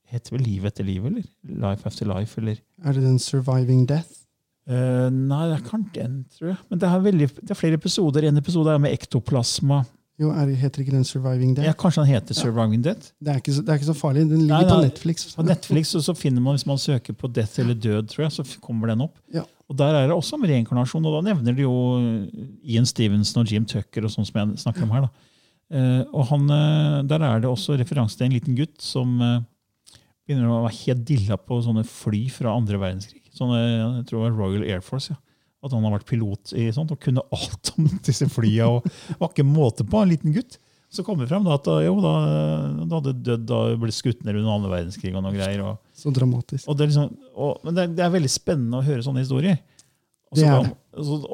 Heter 0.07 0.37
vel 0.37 0.45
Liv 0.45 0.63
etter 0.63 0.85
liv, 0.87 1.03
eller? 1.03 1.25
Life 1.43 1.83
After 1.89 2.07
Life, 2.07 2.39
eller? 2.39 2.61
Er 2.85 2.93
det 2.93 3.01
den 3.03 3.17
'Surviving 3.19 3.89
Death'? 3.91 4.26
Eh, 4.67 5.09
nei, 5.13 5.43
det 5.47 5.57
er 5.57 5.67
kanskje 5.67 6.01
den, 6.01 6.15
tror 6.35 6.49
jeg. 6.51 6.57
Men 6.67 6.81
det 6.81 6.89
er, 6.89 7.03
veldig, 7.05 7.27
det 7.39 7.53
er 7.53 7.59
flere 7.59 7.79
episoder. 7.79 8.27
En 8.27 8.41
episode 8.41 8.73
er 8.73 8.81
med 8.83 8.95
ektoplasma. 8.97 9.83
Jo, 10.17 10.31
er, 10.33 10.49
heter 10.57 10.81
ikke 10.81 10.95
den 10.95 11.05
'Surviving 11.05 11.53
Death'? 11.53 11.67
Ja, 11.69 11.73
kanskje 11.77 12.01
den 12.01 12.09
heter 12.09 12.33
Surviving 12.33 12.83
Death. 12.83 13.11
Det, 13.21 13.29
er 13.31 13.37
ikke 13.37 13.53
så, 13.53 13.61
det 13.61 13.69
er 13.69 13.77
ikke 13.79 13.91
så 13.91 13.93
farlig. 13.93 14.25
Den 14.25 14.47
ligger 14.47 14.65
Nei, 14.65 14.71
på. 14.71 14.79
Netflix. 14.81 15.27
På 15.35 15.45
Netflix 15.45 15.93
så, 15.93 16.01
så 16.01 16.15
finner 16.17 16.41
man, 16.41 16.57
hvis 16.57 16.65
man 16.65 16.81
søker 16.81 17.13
på 17.13 17.29
Death 17.29 17.61
eller 17.61 17.77
død, 17.77 18.09
tror 18.09 18.25
jeg, 18.25 18.31
så 18.31 18.59
kommer 18.61 18.89
den 18.91 19.05
opp. 19.05 19.21
Ja. 19.33 19.45
Og 19.69 19.77
Der 19.77 19.93
er 19.93 20.07
det 20.07 20.15
også 20.15 20.35
om 20.39 20.43
reinkarnasjon, 20.47 21.05
og 21.05 21.19
da 21.19 21.29
nevner 21.29 21.53
de 21.53 21.67
jo 21.67 21.75
Ian 22.63 22.87
Stevenson 22.87 23.43
og 23.43 23.51
Jim 23.51 23.65
Tucker, 23.67 24.07
og 24.07 24.11
sånn 24.11 24.25
som 24.25 24.41
jeg 24.41 24.63
snakker 24.63 24.87
om 24.87 24.95
her. 24.95 25.07
Eh, 25.67 26.03
og 26.15 26.25
han, 26.31 26.49
eh, 26.49 27.03
Der 27.03 27.21
er 27.21 27.39
det 27.43 27.49
også 27.51 27.77
referanse 27.77 28.17
til 28.17 28.25
en 28.25 28.35
liten 28.35 28.55
gutt 28.55 28.81
som 28.81 29.19
uh, 29.21 29.41
begynner 30.25 30.47
å 30.47 30.63
være 30.63 30.79
helt 30.85 31.05
dilla 31.05 31.37
på 31.37 31.59
sånne 31.63 31.83
fly 31.87 32.25
fra 32.31 32.55
andre 32.55 32.79
verdenskrig. 32.79 33.26
Sånne, 33.37 33.57
jeg 33.61 34.05
tror 34.09 34.19
det 34.19 34.25
var 34.25 34.37
Royal 34.37 34.67
Air 34.67 34.85
Force. 34.85 35.13
ja. 35.13 35.21
At 35.65 35.73
han 35.73 35.85
har 35.87 35.95
vært 35.95 36.09
pilot 36.09 36.53
i 36.57 36.67
sånt, 36.73 36.91
og 36.93 37.01
kunne 37.01 37.23
alt 37.33 37.71
om 37.75 37.89
disse 38.07 38.27
flyene. 38.29 38.77
og 38.77 39.19
var 39.21 39.31
ikke 39.31 39.47
måte 39.47 39.85
på, 39.87 40.01
en 40.01 40.11
liten 40.13 40.35
gutt. 40.35 40.59
Så 40.89 41.03
kom 41.03 41.19
det 41.19 41.27
frem 41.27 41.43
da, 41.43 41.57
at 41.57 41.65
jo, 41.83 41.97
da, 41.99 42.11
da 42.87 42.99
hadde 43.01 43.15
dødd 43.19 43.47
da 43.49 43.57
ble 43.79 43.91
skutt 43.91 44.21
ned 44.23 44.37
under 44.39 44.53
andre 44.53 44.69
verdenskrig 44.71 45.11
og 45.11 45.25
noen 45.25 45.35
greier. 45.35 45.63
og 45.65 45.97
Så 45.97 46.13
dramatisk. 46.15 46.63
og 46.63 46.77
det 46.77 46.85
er 46.85 46.93
liksom, 46.93 47.17
og, 47.35 47.57
men 47.65 47.75
det 47.75 47.83
er, 47.83 47.97
det 47.97 48.05
er 48.05 48.13
veldig 48.13 48.31
spennende 48.31 48.79
å 48.79 48.85
høre 48.85 49.03
sånne 49.03 49.25
historier. 49.25 49.59
Og 50.31 50.39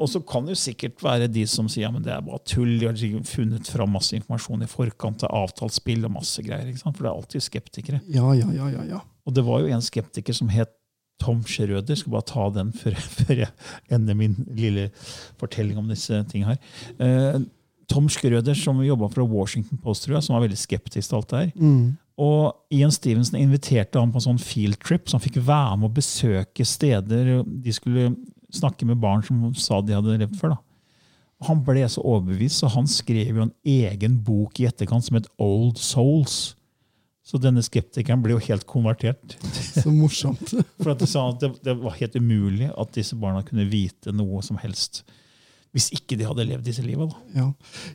så, 0.06 0.20
kan, 0.22 0.44
det. 0.46 0.54
jo 0.54 0.58
sikkert 0.58 1.00
være 1.02 1.26
de 1.30 1.42
som 1.50 1.66
sier 1.70 1.88
ja, 1.88 1.90
men 1.90 2.02
det 2.04 2.12
er 2.14 2.22
bare 2.22 2.42
tull. 2.46 2.76
De 2.78 2.86
har 2.86 2.98
sikkert 2.98 3.30
funnet 3.30 3.70
fram 3.70 3.90
masse 3.94 4.14
informasjon 4.14 4.62
i 4.62 4.70
forkant 4.70 5.24
av 5.26 5.34
avtalt 5.44 5.74
spill 5.74 6.06
og 6.06 6.14
masse 6.14 6.42
greier. 6.46 6.70
For 6.78 7.00
det 7.00 7.08
er 7.08 7.14
alltid 7.14 7.46
skeptikere. 7.46 8.00
Ja, 8.14 8.28
ja, 8.38 8.50
ja, 8.54 8.70
ja. 8.70 8.84
ja. 8.92 9.00
Og 9.26 9.34
det 9.34 9.42
var 9.46 9.64
jo 9.64 9.72
en 9.74 9.82
skeptiker 9.82 10.36
som 10.36 10.50
het 10.52 10.70
Tom 11.22 11.42
Schrøder. 11.48 11.98
Skal 11.98 12.14
bare 12.14 12.28
ta 12.28 12.46
den 12.54 12.72
før, 12.76 12.96
før 13.18 13.44
jeg 13.44 13.50
ender 13.92 14.18
min 14.18 14.38
lille 14.56 14.90
fortelling 15.40 15.80
om 15.80 15.90
disse 15.90 16.22
tingene 16.30 16.54
her. 16.54 16.72
Eh, 16.98 17.44
Tom 17.90 18.08
Schrøder, 18.08 18.56
som 18.56 18.80
jobba 18.82 19.10
fra 19.12 19.26
Washington 19.28 19.78
Post, 19.82 20.06
tror 20.06 20.18
jeg, 20.18 20.26
som 20.26 20.36
var 20.36 20.46
veldig 20.46 20.58
skeptisk 20.58 21.10
til 21.10 21.18
alt 21.18 21.30
det 21.30 21.42
her. 21.42 21.52
Mm. 21.60 21.96
Og 22.24 22.74
Ian 22.74 22.94
Stevenson 22.94 23.40
inviterte 23.40 23.98
ham 23.98 24.12
på 24.14 24.20
en 24.20 24.28
sånn 24.28 24.42
field 24.42 24.78
trip, 24.82 25.08
så 25.08 25.18
han 25.18 25.24
fikk 25.24 25.40
være 25.44 25.80
med 25.80 25.90
å 25.90 25.96
besøke 25.96 26.66
steder 26.68 27.42
de 27.42 27.74
skulle 27.74 28.12
snakke 28.54 28.86
med 28.86 29.00
barn 29.02 29.24
som 29.26 29.48
sa 29.58 29.80
de 29.82 29.96
hadde 29.96 30.20
levd 30.20 30.38
før. 30.38 30.54
da. 30.54 30.60
Han 31.48 31.64
ble 31.66 31.82
så 31.90 32.02
overbevist, 32.06 32.62
så 32.62 32.70
han 32.72 32.86
skrev 32.88 33.34
jo 33.34 33.48
en 33.48 33.54
egen 33.66 34.20
bok 34.24 34.60
i 34.60 34.68
etterkant 34.70 35.04
som 35.04 35.18
het 35.18 35.28
Old 35.42 35.80
Souls. 35.82 36.54
Så 37.24 37.38
denne 37.40 37.62
skeptikeren 37.64 38.20
ble 38.22 38.34
jo 38.34 38.42
helt 38.50 38.66
konvertert. 38.68 39.36
Så 39.80 39.88
morsomt. 39.94 40.50
For 40.82 40.92
at 40.92 41.00
de 41.00 41.08
sa 41.08 41.22
at 41.32 41.40
det, 41.40 41.52
det 41.64 41.74
var 41.80 41.96
helt 41.96 42.16
umulig 42.20 42.68
at 42.76 42.92
disse 42.96 43.16
barna 43.16 43.40
kunne 43.46 43.64
vite 43.70 44.12
noe 44.12 44.42
som 44.44 44.58
helst. 44.60 45.02
Hvis 45.74 45.88
ikke 45.96 46.14
de 46.20 46.26
hadde 46.28 46.44
levd 46.46 46.68
disse 46.68 46.84
livet. 46.86 47.10
da. 47.10 47.40
Ja. 47.40 47.46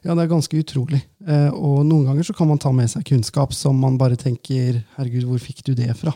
ja, 0.04 0.16
det 0.18 0.24
er 0.26 0.32
ganske 0.34 0.58
utrolig. 0.60 1.00
Eh, 1.24 1.48
og 1.54 1.86
noen 1.88 2.10
ganger 2.10 2.26
så 2.28 2.34
kan 2.36 2.50
man 2.50 2.60
ta 2.60 2.74
med 2.76 2.90
seg 2.92 3.06
kunnskap 3.08 3.54
som 3.56 3.78
man 3.80 3.96
bare 4.02 4.18
tenker 4.20 4.82
'herregud, 4.98 5.24
hvor 5.30 5.40
fikk 5.40 5.62
du 5.70 5.74
det 5.78 5.94
fra?' 5.96 6.16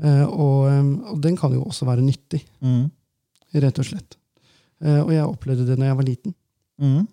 Eh, 0.00 0.24
og, 0.24 0.64
eh, 0.72 1.12
og 1.12 1.20
den 1.20 1.36
kan 1.36 1.52
jo 1.52 1.60
også 1.68 1.84
være 1.86 2.00
nyttig, 2.02 2.40
Mm. 2.64 2.90
rett 3.54 3.78
og 3.78 3.84
slett. 3.84 4.16
Eh, 4.82 4.98
og 5.04 5.10
jeg 5.12 5.26
opplevde 5.28 5.66
det 5.68 5.76
når 5.78 5.86
jeg 5.90 5.96
var 6.00 6.08
liten. 6.08 6.34
Mm. 6.80 7.06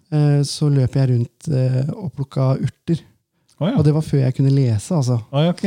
Så 0.47 0.69
løp 0.71 0.93
jeg 0.95 1.09
rundt 1.09 1.47
og 1.93 2.13
plukka 2.15 2.55
urter. 2.63 3.01
Å 3.57 3.71
ja. 3.71 3.77
Og 3.79 3.85
det 3.87 3.93
var 3.95 4.03
før 4.05 4.19
jeg 4.21 4.35
kunne 4.37 4.51
lese, 4.53 4.93
altså. 4.93 5.15
Oh, 5.33 5.41
ja, 5.41 5.53
ok. 5.55 5.63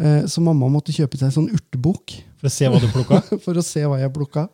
Eh, 0.00 0.22
så 0.32 0.40
mamma 0.40 0.70
måtte 0.72 0.94
kjøpe 0.96 1.18
seg 1.20 1.32
sånn 1.34 1.50
urtebok 1.52 2.14
For 2.40 2.48
å 2.48 2.52
se 2.54 2.70
hva 2.72 2.78
du 2.80 2.86
plukka? 2.88 3.18
for 3.44 3.60
å 3.60 3.64
se 3.64 3.82
hva 3.84 3.98
jeg 4.00 4.12
plukka. 4.14 4.46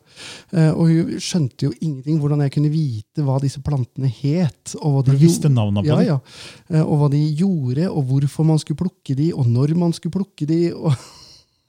Eh, 0.51 0.73
og 0.73 0.89
hun 0.89 1.13
skjønte 1.23 1.69
jo 1.69 1.71
ingenting 1.79 2.19
hvordan 2.19 2.43
jeg 2.43 2.53
kunne 2.57 2.71
vite 2.73 3.23
hva 3.23 3.37
disse 3.43 3.63
plantene 3.63 4.11
het. 4.11 4.75
Og 4.81 4.97
hva 4.97 5.05
de 5.07 5.15
visste 5.21 5.51
navnene 5.51 5.85
på 5.85 5.93
ja, 5.93 6.01
dem? 6.01 6.09
ja. 6.09 6.81
ja. 6.81 6.83
Og 6.83 6.99
hva 6.99 7.09
de 7.15 7.23
gjorde, 7.39 7.87
og 7.87 8.11
hvorfor 8.11 8.49
man 8.51 8.59
skulle 8.59 8.83
plukke 8.83 9.15
de, 9.15 9.31
og 9.31 9.47
når 9.47 9.75
man 9.79 9.95
skulle 9.95 10.19
plukke 10.19 10.49
de. 10.51 10.61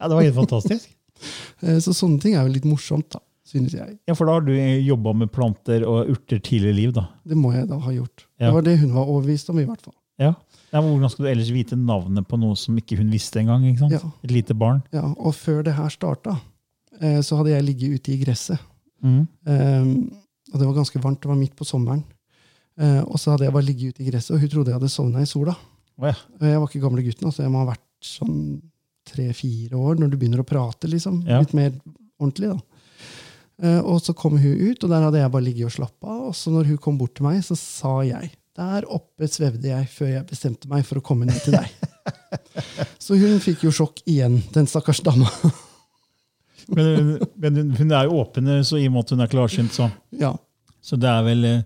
Ja, 0.02 0.08
det 0.10 0.16
var 0.18 0.24
helt 0.26 0.34
fantastisk. 0.34 0.88
eh, 1.62 1.76
så 1.78 1.92
sånne 1.94 2.18
ting 2.18 2.32
er 2.34 2.48
jo 2.48 2.56
litt 2.56 2.64
morsomt, 2.66 3.12
da, 3.14 3.20
synes 3.46 3.76
jeg. 3.78 3.92
Ja, 4.10 4.16
For 4.18 4.26
da 4.26 4.40
har 4.40 4.42
du 4.42 4.50
jobba 4.58 5.12
med 5.14 5.30
planter 5.30 5.86
og 5.86 6.10
urter 6.10 6.42
tidligere 6.42 6.74
i 6.74 6.78
liv, 6.80 6.96
da. 6.96 7.06
Det 7.22 7.38
må 7.38 7.52
jeg 7.54 7.68
da 7.70 7.78
ha 7.84 7.94
gjort. 7.94 8.24
Det 8.42 8.50
var 8.56 8.66
det 8.66 8.80
hun 8.80 8.96
var 8.96 9.06
overbevist 9.06 9.54
om, 9.54 9.62
i 9.62 9.68
hvert 9.68 9.86
fall. 9.86 9.94
Ja. 10.18 10.32
Men 10.72 10.94
hvordan 10.94 11.12
skal 11.12 11.26
du 11.26 11.30
ellers 11.32 11.52
vite 11.52 11.76
navnet 11.76 12.26
på 12.28 12.38
noe 12.40 12.56
som 12.56 12.76
ikke 12.80 12.96
hun 13.00 13.12
visste 13.12 13.42
engang? 13.42 13.66
ikke 13.68 13.84
sant? 13.84 13.96
Ja. 13.98 14.12
Et 14.24 14.32
lite 14.32 14.56
barn. 14.56 14.80
Ja, 14.94 15.04
og 15.12 15.36
før 15.36 15.60
det 15.66 15.76
her 15.76 15.92
starta, 15.92 16.38
eh, 17.00 17.20
så 17.20 17.38
hadde 17.40 17.52
jeg 17.52 17.66
ligget 17.66 17.98
ute 17.98 18.14
i 18.14 18.18
gresset. 18.22 18.62
Mm. 19.02 19.22
Um, 19.44 19.92
og 20.52 20.58
det 20.58 20.66
var 20.66 20.76
ganske 20.78 21.02
varmt, 21.02 21.20
det 21.22 21.30
var 21.30 21.40
midt 21.40 21.56
på 21.58 21.66
sommeren. 21.68 22.04
Uh, 22.80 23.02
og 23.04 23.18
så 23.20 23.34
hadde 23.34 23.44
jeg 23.48 23.54
bare 23.54 23.68
ligget 23.68 23.92
ute 23.92 24.04
i 24.04 24.08
gresset, 24.08 24.34
og 24.34 24.40
hun 24.40 24.52
trodde 24.52 24.72
jeg 24.72 24.78
hadde 24.78 24.92
sovna 24.92 25.22
i 25.24 25.28
sola. 25.28 25.54
Oh, 26.00 26.08
ja. 26.08 26.16
Jeg 26.40 26.60
var 26.60 26.68
ikke 26.70 26.84
gamle 26.86 27.04
gutten, 27.04 27.28
altså 27.28 27.44
jeg 27.44 27.52
må 27.52 27.64
ha 27.64 27.72
vært 27.74 27.88
sånn 28.06 28.36
tre-fire 29.08 29.76
år 29.76 29.98
når 29.98 30.12
du 30.12 30.16
begynner 30.16 30.40
å 30.40 30.46
prate, 30.46 30.88
liksom. 30.88 31.20
Ja. 31.28 31.42
Litt 31.42 31.52
mer 31.58 31.74
ordentlig, 32.22 32.54
da. 32.54 32.60
Uh, 33.62 33.80
og 33.92 34.00
så 34.02 34.14
kom 34.16 34.38
hun 34.40 34.62
ut, 34.70 34.80
og 34.80 34.88
der 34.88 35.04
hadde 35.04 35.20
jeg 35.20 35.34
bare 35.34 35.46
ligget 35.50 35.68
og 35.68 35.74
slappa 35.76 36.14
av. 36.14 36.22
Og 36.30 36.38
så 36.38 36.54
når 36.54 36.72
hun 36.72 36.80
kom 36.82 36.96
bort 37.00 37.12
til 37.18 37.28
meg, 37.28 37.42
så 37.44 37.58
sa 37.58 37.98
jeg 38.06 38.32
Der 38.58 38.84
oppe 38.92 39.28
svevde 39.32 39.70
jeg 39.70 39.88
før 39.88 40.10
jeg 40.12 40.28
bestemte 40.28 40.68
meg 40.68 40.84
for 40.84 41.00
å 41.00 41.04
komme 41.04 41.28
ned 41.28 41.38
til 41.44 41.56
deg. 41.56 41.68
så 43.04 43.16
hun 43.16 43.38
fikk 43.40 43.64
jo 43.64 43.72
sjokk 43.72 44.02
igjen, 44.04 44.42
den 44.52 44.68
stakkars 44.68 45.00
dama. 45.04 45.30
Men, 46.72 47.16
men 47.42 47.72
hun- 47.74 47.90
er 47.90 48.06
jo 48.06 48.20
åpen 48.22 48.46
så 48.64 48.78
i 48.78 48.84
og 48.86 48.92
med 48.94 49.02
at 49.02 49.10
hun 49.10 49.20
er 49.24 49.30
klarsynt. 49.32 49.74
Så, 49.74 49.88
ja. 50.14 50.30
så 50.80 50.94
det 50.96 51.08
er 51.10 51.24
vel 51.26 51.42
eh, 51.48 51.64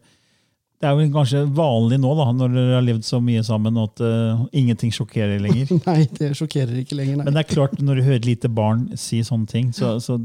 det 0.81 0.89
er 0.89 0.97
vel 0.99 1.13
kanskje 1.13 1.43
vanlig 1.57 1.97
nå, 2.03 2.11
da, 2.19 2.27
når 2.37 2.53
dere 2.53 2.75
har 2.77 2.85
levd 2.85 3.05
så 3.07 3.21
mye 3.25 3.43
sammen, 3.47 3.79
at 3.81 4.03
uh, 4.05 4.43
ingenting 4.57 4.93
sjokkerer 4.93 5.41
lenger. 5.41 5.73
Nei, 5.89 6.03
det 6.19 6.35
sjokkerer 6.37 6.83
ikke 6.83 6.99
lenger, 6.99 7.17
nei. 7.17 7.25
Men 7.29 7.37
det 7.37 7.45
er 7.47 7.55
klart, 7.55 7.79
når 7.81 8.01
du 8.01 8.05
hører 8.05 8.21
et 8.21 8.29
lite 8.29 8.51
barn 8.53 8.87
si 9.01 9.23
sånne 9.25 9.49
ting, 9.49 9.71
så, 9.77 9.95
så, 10.05 10.19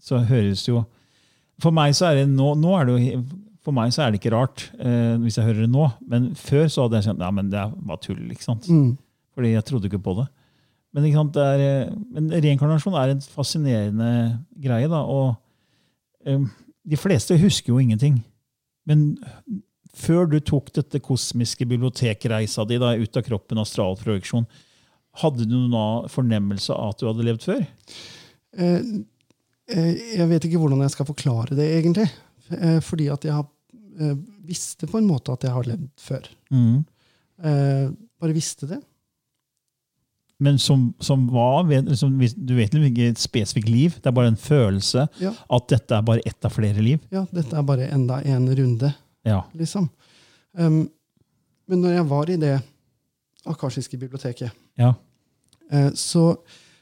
så 0.00 0.22
høres 0.30 0.64
jo 0.68 0.84
For 1.60 1.76
meg 1.76 1.92
så 1.96 2.08
er 2.08 2.22
det 2.22 2.30
nå, 2.32 2.54
nå 2.56 2.72
er 2.78 2.88
det 2.88 2.94
jo 2.96 3.24
for 3.70 3.78
meg 3.78 3.94
så 3.94 4.04
er 4.04 4.12
det 4.12 4.20
ikke 4.20 4.34
rart 4.34 4.66
eh, 4.76 5.14
hvis 5.22 5.38
jeg 5.38 5.46
hører 5.46 5.64
det 5.64 5.70
nå. 5.72 5.86
Men 6.10 6.30
før 6.38 6.68
så 6.70 6.84
hadde 6.84 7.00
jeg 7.00 7.08
kjent 7.08 7.24
ja, 7.24 7.30
men 7.34 7.52
det 7.52 7.64
var 7.88 8.02
tull. 8.02 8.22
ikke 8.34 8.46
sant? 8.46 8.68
Mm. 8.68 8.94
Fordi 9.36 9.54
jeg 9.54 9.66
trodde 9.70 9.90
ikke 9.90 10.02
på 10.04 10.16
det. 10.18 10.26
Men, 10.90 11.06
ikke 11.06 11.20
sant, 11.20 11.36
det 11.36 11.46
er, 11.46 11.64
eh, 11.64 11.92
men 12.16 12.30
reinkarnasjon 12.34 12.98
er 12.98 13.14
en 13.14 13.22
fascinerende 13.32 14.12
greie. 14.60 14.90
da, 14.90 15.04
og 15.06 15.36
eh, 16.26 16.44
De 16.90 16.98
fleste 16.98 17.38
husker 17.38 17.72
jo 17.72 17.82
ingenting. 17.82 18.18
Men 18.88 19.12
før 19.96 20.26
du 20.30 20.38
tok 20.42 20.72
dette 20.76 21.02
kosmiske 21.02 21.66
bibliotekreisa 21.68 22.66
di 22.68 22.78
da, 22.82 22.94
ut 22.98 23.18
av 23.18 23.26
kroppen, 23.26 23.60
astralprojeksjon, 23.62 24.48
hadde 25.20 25.46
du 25.50 25.56
noen 25.58 26.08
fornemmelse 26.10 26.74
av 26.74 26.94
at 26.94 27.00
du 27.00 27.08
hadde 27.08 27.26
levd 27.26 27.46
før? 27.46 27.62
Eh, 28.56 28.90
eh, 29.70 29.94
jeg 30.18 30.28
vet 30.30 30.46
ikke 30.46 30.60
hvordan 30.62 30.84
jeg 30.84 30.94
skal 30.94 31.08
forklare 31.08 31.58
det, 31.58 31.66
egentlig. 31.80 32.06
Eh, 32.54 32.78
fordi 32.84 33.08
at 33.12 33.26
jeg 33.26 33.34
har, 33.34 33.46
eh, 34.00 34.14
visste 34.48 34.88
på 34.90 34.98
en 35.00 35.08
måte 35.08 35.32
at 35.34 35.44
jeg 35.46 35.52
har 35.54 35.68
levd 35.68 35.88
før. 36.00 36.28
Mm. 36.50 36.78
Eh, 37.44 37.90
bare 38.20 38.36
visste 38.36 38.68
det. 38.70 38.80
Men 40.40 40.56
som, 40.58 40.86
som 41.04 41.26
hva? 41.28 41.60
Liksom, 41.68 42.14
du 42.16 42.54
vet 42.56 42.72
liksom 42.72 42.86
ikke 42.88 43.10
et 43.12 43.20
spesifikt 43.20 43.68
liv, 43.68 43.98
det 44.00 44.08
er 44.08 44.14
bare 44.16 44.30
en 44.32 44.38
følelse 44.40 45.04
Ja. 45.20 45.34
at 45.52 45.66
dette 45.68 45.92
er 45.98 46.06
bare 46.06 46.22
ett 46.24 46.44
av 46.48 46.54
flere 46.54 46.80
liv? 46.80 47.02
Ja, 47.12 47.26
dette 47.32 47.56
er 47.58 47.66
bare 47.68 47.90
enda 47.92 48.22
en 48.24 48.48
runde, 48.56 48.94
Ja. 49.28 49.42
liksom. 49.54 49.90
Um, 50.56 50.88
men 51.68 51.82
når 51.84 51.92
jeg 51.98 52.08
var 52.08 52.30
i 52.32 52.36
det 52.40 52.54
akashiske 53.46 53.98
biblioteket, 54.00 54.50
ja. 54.80 54.94
eh, 55.70 55.90
så, 55.94 56.24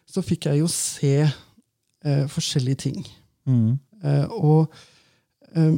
så 0.07 0.23
fikk 0.25 0.47
jeg 0.49 0.63
jo 0.63 0.69
se 0.71 1.13
eh, 1.27 2.25
forskjellige 2.31 2.81
ting. 2.87 3.03
Mm. 3.47 3.75
Eh, 4.05 4.25
og 4.39 4.71
eh, 5.57 5.75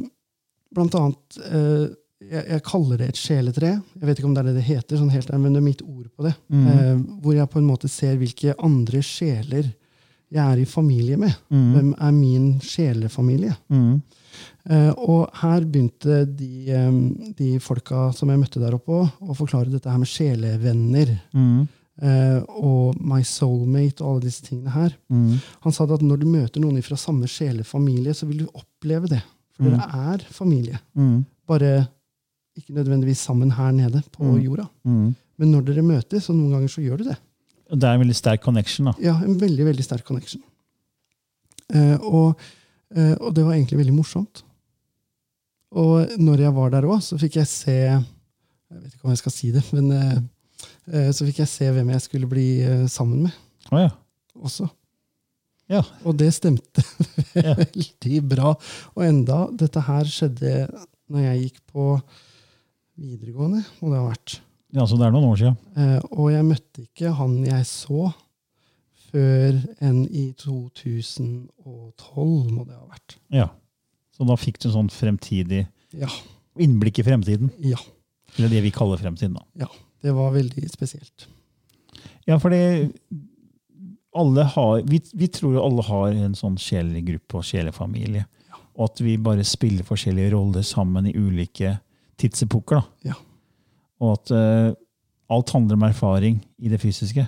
blant 0.73 0.95
annet 0.95 1.37
eh, 1.47 1.87
jeg, 2.21 2.43
jeg 2.53 2.63
kaller 2.67 2.97
det 3.01 3.07
et 3.09 3.17
sjeletre. 3.19 3.69
Jeg 3.97 4.05
vet 4.07 4.19
ikke 4.21 4.27
om 4.29 4.33
det 4.37 4.43
er 4.43 4.49
det 4.51 4.57
det 4.59 4.67
heter, 4.67 4.97
sånn 5.01 5.09
helt, 5.13 5.31
men 5.41 5.53
det 5.55 5.61
er 5.61 5.65
mitt 5.65 5.81
ord 5.81 6.07
på 6.15 6.27
det. 6.27 6.35
Mm. 6.53 6.65
Eh, 6.69 6.97
hvor 7.23 7.33
jeg 7.35 7.49
på 7.49 7.59
en 7.61 7.65
måte 7.71 7.89
ser 7.89 8.19
hvilke 8.21 8.53
andre 8.61 9.01
sjeler 9.01 9.71
jeg 10.31 10.39
er 10.45 10.61
i 10.61 10.67
familie 10.69 11.17
med. 11.19 11.33
Mm. 11.51 11.65
Hvem 11.75 11.89
er 11.97 12.11
min 12.15 12.45
sjelefamilie? 12.63 13.55
Mm. 13.73 13.97
Eh, 14.69 14.91
og 15.01 15.33
her 15.41 15.65
begynte 15.67 16.21
de, 16.29 16.51
eh, 16.71 17.01
de 17.35 17.49
folka 17.59 18.11
som 18.15 18.29
jeg 18.31 18.39
møtte 18.39 18.61
der 18.61 18.77
oppe, 18.77 19.01
å- 19.19 19.35
forklare 19.35 19.73
dette 19.73 19.89
her 19.91 19.97
med 19.99 20.07
sjelevenner. 20.07 21.17
Eh, 22.01 22.39
og 22.57 22.95
my 23.03 23.19
soulmate 23.27 24.01
og 24.01 24.07
alle 24.15 24.23
disse 24.29 24.45
tingene 24.45 24.71
her. 24.73 24.95
Mm. 25.11 25.35
Han 25.65 25.73
sa 25.75 25.83
at 25.89 26.01
når 26.05 26.21
du 26.23 26.29
møter 26.31 26.61
noen 26.63 26.79
fra 26.85 26.95
samme 26.97 27.27
sjelefamilie, 27.29 28.13
så 28.15 28.25
vil 28.29 28.45
du 28.45 28.47
oppleve 28.55 29.09
det. 29.11 29.19
Mm. 29.61 29.71
dere 29.71 30.13
er 30.13 30.23
familie. 30.33 30.79
Mm. 30.97 31.25
Bare 31.47 31.87
ikke 32.57 32.73
nødvendigvis 32.75 33.17
sammen 33.27 33.51
her 33.55 33.71
nede 33.71 34.01
på 34.11 34.23
Mm. 34.25 34.39
jorda. 34.43 34.65
Mm. 34.83 35.15
Men 35.37 35.51
når 35.51 35.61
dere 35.65 35.81
møtes, 35.85 36.29
og 36.29 36.35
noen 36.35 36.51
ganger 36.55 36.67
så 36.69 36.81
gjør 36.83 36.97
du 36.97 37.03
det. 37.09 37.17
Og 37.71 37.79
Det 37.79 37.87
er 37.87 37.93
en 37.93 38.01
veldig 38.01 38.15
sterk 38.15 38.41
connection. 38.43 38.85
da. 38.85 38.93
Ja, 38.99 39.15
en 39.23 39.37
veldig, 39.39 39.65
veldig 39.65 39.83
sterk 39.83 40.03
connection. 40.03 40.41
Eh, 41.73 41.97
og, 42.01 42.35
eh, 42.95 43.15
og 43.21 43.33
det 43.33 43.45
var 43.45 43.53
egentlig 43.53 43.77
veldig 43.79 43.93
morsomt. 43.95 44.43
Og 45.71 46.07
når 46.19 46.37
jeg 46.43 46.53
var 46.55 46.69
der 46.69 46.81
òg, 46.83 46.99
så 47.01 47.17
fikk 47.17 47.35
jeg 47.39 47.47
se 47.47 47.71
Jeg 48.71 48.81
vet 48.81 48.93
ikke 48.93 49.03
om 49.05 49.11
jeg 49.11 49.17
skal 49.17 49.31
si 49.31 49.51
det, 49.51 49.63
men 49.73 49.91
eh, 49.91 50.17
eh, 50.93 51.09
så 51.11 51.25
fikk 51.25 51.39
jeg 51.39 51.47
se 51.47 51.65
hvem 51.71 51.89
jeg 51.91 52.01
skulle 52.01 52.27
bli 52.27 52.61
eh, 52.61 52.85
sammen 52.87 53.23
med 53.23 53.31
Oh, 53.71 53.79
ja. 53.79 53.89
også. 54.35 54.67
Ja. 55.71 55.79
Og 56.03 56.17
det 56.19 56.33
stemte 56.35 56.83
Ja. 57.39 57.53
veldig 57.55 58.17
bra. 58.27 58.51
Og 58.95 59.05
enda 59.07 59.45
dette 59.55 59.79
her 59.87 60.03
skjedde 60.11 60.65
når 61.11 61.21
jeg 61.29 61.43
gikk 61.45 61.61
på 61.71 61.85
videregående, 63.01 63.61
må 63.81 63.91
det 63.93 63.99
ha 64.01 64.09
vært. 64.09 64.35
ja, 64.75 64.83
Så 64.85 64.97
det 64.99 65.07
er 65.07 65.13
noen 65.15 65.29
år 65.31 65.39
siden. 65.39 65.57
Eh, 65.79 65.99
og 66.11 66.27
jeg 66.33 66.45
møtte 66.47 66.83
ikke 66.85 67.13
han 67.17 67.37
jeg 67.47 67.65
så, 67.69 68.11
før 69.11 69.57
enn 69.83 70.03
i 70.07 70.27
2012, 70.39 72.51
må 72.51 72.65
det 72.67 72.75
ha 72.77 72.85
vært. 72.91 73.17
Ja. 73.33 73.47
Så 74.15 74.27
da 74.27 74.35
fikk 74.39 74.59
du 74.61 74.69
en 74.69 74.75
sånn 74.77 74.91
fremtidig 74.93 75.65
Ja. 75.97 76.07
innblikk 76.59 76.99
i 76.99 77.03
fremtiden. 77.07 77.51
ja 77.59 77.79
Eller 78.37 78.49
det 78.49 78.61
vi 78.63 78.71
kaller 78.71 78.97
fremtiden. 78.97 79.33
da. 79.35 79.43
Ja. 79.65 79.69
det 80.01 80.13
var 80.15 80.31
veldig 80.31 80.69
spesielt. 80.71 81.27
Ja, 82.27 82.37
fordi 82.39 82.57
alle 82.61 82.89
har, 84.13 84.81
vi, 84.81 85.01
vi 85.13 85.27
tror 85.27 85.55
jo 85.55 85.63
alle 85.63 85.83
har 85.87 86.11
en 86.11 86.35
sånn 86.35 86.57
sjelegruppe 86.59 87.11
gruppe 87.11 87.39
og 87.39 87.47
sjelefamilie. 87.47 88.25
Og 88.75 88.89
at 88.89 89.01
vi 89.03 89.17
bare 89.17 89.43
spiller 89.47 89.87
forskjellige 89.87 90.33
roller 90.33 90.63
sammen 90.63 91.07
i 91.07 91.15
ulike 91.15 91.77
tidsepoker. 92.19 92.81
da. 92.81 93.11
Ja. 93.11 93.15
Og 94.01 94.13
at 94.17 94.31
uh, 94.31 94.73
alt 95.31 95.49
handler 95.49 95.77
om 95.77 95.83
erfaring 95.83 96.41
i 96.57 96.69
det 96.71 96.81
fysiske. 96.81 97.27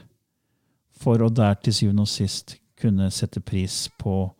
For 1.00 1.22
å 1.22 1.30
der 1.30 1.56
til 1.56 1.74
syvende 1.74 2.06
og 2.06 2.12
sist 2.12 2.58
kunne 2.80 3.10
sette 3.12 3.42
pris 3.42 3.88
på 4.00 4.32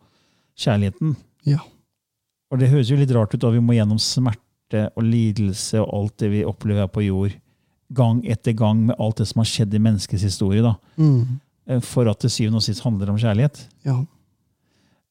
kjærligheten. 0.58 1.16
Ja. 1.48 1.60
Og 2.52 2.60
det 2.60 2.70
høres 2.72 2.90
jo 2.90 2.98
litt 2.98 3.12
rart 3.14 3.34
ut 3.34 3.42
da 3.42 3.50
vi 3.54 3.62
må 3.64 3.76
gjennom 3.76 4.00
smerte 4.00 4.88
og 4.94 5.06
lidelse 5.06 5.80
og 5.80 5.90
alt 5.96 6.18
det 6.22 6.30
vi 6.32 6.44
opplever 6.46 6.84
her 6.84 6.92
på 6.92 7.04
jord, 7.06 7.34
gang 7.94 8.20
etter 8.26 8.56
gang 8.56 8.86
med 8.88 8.98
alt 8.98 9.20
det 9.20 9.28
som 9.30 9.42
har 9.42 9.48
skjedd 9.48 9.74
i 9.74 9.82
menneskets 9.82 10.24
historie. 10.24 10.62
da 10.62 10.76
Mm. 10.96 11.40
Eh, 11.68 11.80
for 11.84 12.08
at 12.10 12.20
det 12.24 12.32
syvende 12.32 12.60
og 12.60 12.66
sist 12.66 12.84
handler 12.84 13.10
om 13.12 13.20
kjærlighet. 13.20 13.66
ja. 13.86 13.98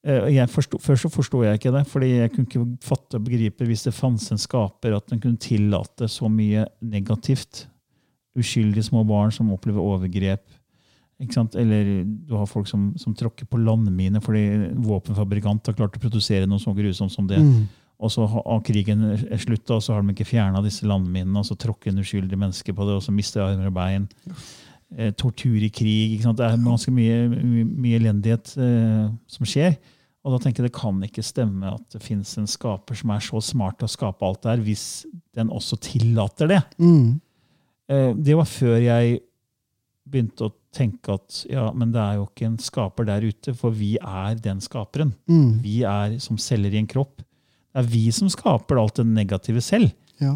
Eh, 0.04 0.34
Jeg 0.34 0.50
forsto, 0.52 0.78
først 0.78 1.02
så 1.06 1.08
forsto 1.08 1.42
jeg 1.44 1.54
ikke 1.58 1.72
det, 1.72 1.86
fordi 1.88 2.10
jeg 2.10 2.32
kunne 2.32 2.44
ikke 2.44 2.64
fatte 2.84 3.16
og 3.16 3.24
begripe 3.24 3.64
hvis 3.64 3.86
det 3.86 3.94
fantes 3.96 4.30
en 4.32 4.38
skaper, 4.38 4.96
at 4.96 5.06
den 5.08 5.20
kunne 5.20 5.40
tillate 5.40 6.08
så 6.08 6.28
mye 6.28 6.66
negativt. 6.82 7.66
Uskyldige 8.36 8.84
små 8.84 9.04
barn 9.08 9.32
som 9.32 9.52
opplever 9.54 9.80
overgrep. 9.80 10.44
Ikke 11.22 11.32
sant? 11.32 11.54
Eller 11.54 12.02
du 12.04 12.34
har 12.36 12.44
folk 12.50 12.68
som, 12.68 12.90
som 12.98 13.14
tråkker 13.14 13.46
på 13.46 13.60
landmine 13.62 14.20
fordi 14.20 14.74
våpenfabrikant 14.82 15.70
har 15.70 15.76
klart 15.78 15.96
å 15.96 16.02
produsere 16.02 16.48
noe 16.50 16.58
så 16.60 16.74
grusomt 16.74 17.14
som 17.14 17.26
det. 17.30 17.38
Mm. 17.40 17.64
Og 18.04 18.10
så 18.10 18.26
har 18.26 18.64
krigen 18.66 19.06
slutta, 19.38 19.76
og 19.78 19.82
så 19.86 19.94
har 19.94 20.02
de 20.02 20.12
ikke 20.12 20.26
fjerna 20.26 20.60
disse 20.64 20.84
landminene, 20.84 21.38
og 21.38 21.46
så 21.46 21.54
tråkker 21.56 21.92
en 21.92 22.02
uskyldig 22.02 22.36
menneske 22.36 22.74
på 22.74 22.84
det, 22.88 22.96
og 22.98 23.04
så 23.06 23.14
mister 23.14 23.44
armer 23.46 23.70
og 23.70 23.76
bein. 23.78 24.08
Eh, 24.26 24.34
tortur 25.18 25.58
i 25.62 25.70
krig. 25.72 26.20
Det 26.22 26.46
er 26.46 26.62
ganske 26.62 26.92
mye, 26.94 27.26
mye, 27.32 27.66
mye 27.66 27.98
elendighet 28.00 28.54
eh, 28.60 29.10
som 29.30 29.48
skjer. 29.48 29.76
Og 30.24 30.32
da 30.32 30.40
tenker 30.40 30.64
jeg 30.64 30.72
det 30.72 30.78
kan 30.78 31.02
ikke 31.04 31.24
stemme 31.24 31.74
at 31.74 31.84
det 31.92 32.00
finnes 32.04 32.30
en 32.40 32.48
skaper 32.48 32.96
som 32.96 33.12
er 33.12 33.24
så 33.26 33.42
smart 33.44 33.76
til 33.80 33.88
å 33.88 33.92
skape 33.92 34.24
alt 34.24 34.40
det 34.44 34.54
her, 34.54 34.64
hvis 34.64 34.86
den 35.36 35.52
også 35.52 35.76
tillater 35.84 36.48
det. 36.54 36.60
Mm. 36.80 37.20
Eh, 37.92 38.10
det 38.16 38.38
var 38.38 38.48
før 38.48 38.78
jeg 38.80 39.18
begynte 40.08 40.48
å 40.48 40.54
tenke 40.74 41.16
at 41.16 41.42
ja, 41.48 41.68
men 41.76 41.92
det 41.94 42.00
er 42.00 42.16
jo 42.18 42.24
ikke 42.26 42.48
en 42.48 42.56
skaper 42.60 43.08
der 43.08 43.26
ute, 43.28 43.54
for 43.56 43.74
vi 43.76 43.94
er 44.00 44.40
den 44.42 44.64
skaperen. 44.64 45.12
Mm. 45.30 45.60
Vi 45.64 45.76
er 45.88 46.16
som 46.24 46.40
celler 46.40 46.72
i 46.72 46.80
en 46.80 46.90
kropp. 46.90 47.20
Det 47.20 47.82
er 47.82 47.92
vi 47.92 48.06
som 48.14 48.30
skaper 48.32 48.80
alt 48.80 49.00
det 49.00 49.06
negative 49.10 49.62
selv. 49.64 49.92
Ja. 50.22 50.34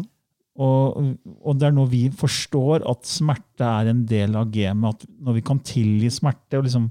Og, 0.59 1.13
og 1.39 1.55
det 1.59 1.69
er 1.69 1.75
når 1.77 1.87
vi 1.91 2.01
forstår 2.19 2.83
at 2.89 3.07
smerte 3.07 3.63
er 3.63 3.89
en 3.93 4.01
del 4.09 4.35
av 4.35 4.49
gamet, 4.51 4.97
at 4.97 5.05
når 5.23 5.37
vi 5.37 5.43
kan 5.47 5.59
tilgi 5.63 6.09
smerte 6.11 6.59
og 6.59 6.65
liksom 6.67 6.89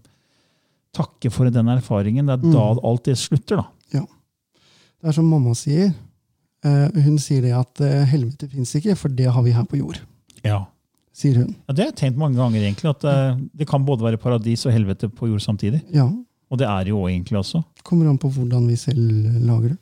takke 0.97 1.29
for 1.31 1.51
den 1.53 1.69
erfaringen, 1.69 2.27
det 2.31 2.39
er 2.39 2.47
da 2.53 2.63
Mm. 2.73 2.81
alt 2.89 3.05
det 3.05 3.19
slutter. 3.21 3.61
da. 3.61 3.67
Det 4.99 5.07
er 5.09 5.13
som 5.15 5.29
mamma 5.31 5.53
sier. 5.55 5.93
Eh, 6.65 6.89
hun 7.05 7.19
sier 7.23 7.43
det 7.45 7.53
at 7.55 7.81
eh, 7.87 8.05
helvete 8.11 8.49
fins 8.51 8.73
ikke, 8.75 8.97
for 8.99 9.09
det 9.15 9.29
har 9.31 9.43
vi 9.45 9.53
her 9.55 9.63
på 9.69 9.79
jord. 9.79 10.01
Ja. 10.43 10.65
Sier 11.15 11.37
hun. 11.37 11.53
Ja, 11.69 11.75
det 11.75 11.85
har 11.85 11.91
jeg 11.93 11.97
tenkt 12.01 12.19
mange 12.19 12.35
ganger, 12.41 12.59
egentlig, 12.65 12.91
at 12.91 13.05
eh, 13.07 13.37
det 13.55 13.69
kan 13.71 13.85
både 13.87 14.03
være 14.03 14.19
paradis 14.19 14.65
og 14.67 14.73
helvete 14.75 15.07
på 15.09 15.29
jord 15.31 15.41
samtidig. 15.45 15.85
Ja. 15.95 16.09
Og 16.51 16.59
det 16.59 16.67
er 16.67 16.83
det 16.89 16.91
jo 16.91 17.05
egentlig 17.07 17.39
også. 17.39 17.63
Kommer 17.85 18.09
an 18.11 18.19
på 18.19 18.31
hvordan 18.33 18.67
vi 18.67 18.75
selv 18.81 19.29
lager 19.47 19.69
det. 19.77 19.79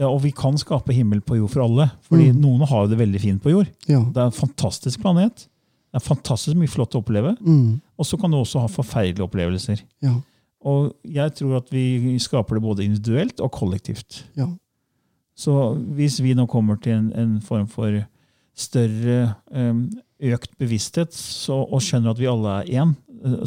Ja. 0.00 0.08
Og 0.08 0.22
vi 0.24 0.30
kan 0.32 0.56
skape 0.58 0.94
himmel 0.96 1.20
på 1.20 1.36
jord 1.36 1.50
for 1.52 1.62
alle. 1.66 1.90
fordi 2.08 2.30
Mm. 2.32 2.40
noen 2.40 2.66
har 2.66 2.86
det 2.88 2.98
veldig 2.98 3.20
fint 3.20 3.42
på 3.42 3.50
jord. 3.52 3.68
Ja. 3.86 4.00
Det 4.00 4.16
er 4.16 4.30
en 4.30 4.36
fantastisk 4.36 5.00
planet. 5.02 5.46
Det 5.92 6.00
er 6.00 6.06
fantastisk 6.14 6.56
mye 6.56 6.68
flott 6.70 6.94
å 6.94 7.02
oppleve. 7.04 7.36
Mm. 7.40 7.80
Og 7.98 8.06
så 8.06 8.18
kan 8.18 8.30
du 8.30 8.38
også 8.38 8.60
ha 8.62 8.66
forferdelige 8.68 9.26
opplevelser. 9.28 9.82
Ja. 10.02 10.14
Og 10.64 10.94
jeg 11.04 11.34
tror 11.34 11.56
at 11.58 11.70
vi 11.70 12.16
skaper 12.18 12.54
det 12.56 12.62
både 12.62 12.84
individuelt 12.84 13.40
og 13.40 13.50
kollektivt. 13.52 14.24
Ja. 14.36 14.46
Så 15.36 15.74
hvis 15.96 16.18
vi 16.20 16.34
nå 16.34 16.46
kommer 16.48 16.76
til 16.80 16.92
en, 16.92 17.12
en 17.16 17.40
form 17.40 17.66
for 17.66 18.06
større 18.54 19.34
økt 20.20 20.56
bevissthet 20.60 21.12
så, 21.16 21.56
og 21.72 21.80
skjønner 21.80 22.10
at 22.12 22.18
vi 22.20 22.28
alle 22.28 22.58
er 22.60 22.82
én, 22.84 22.94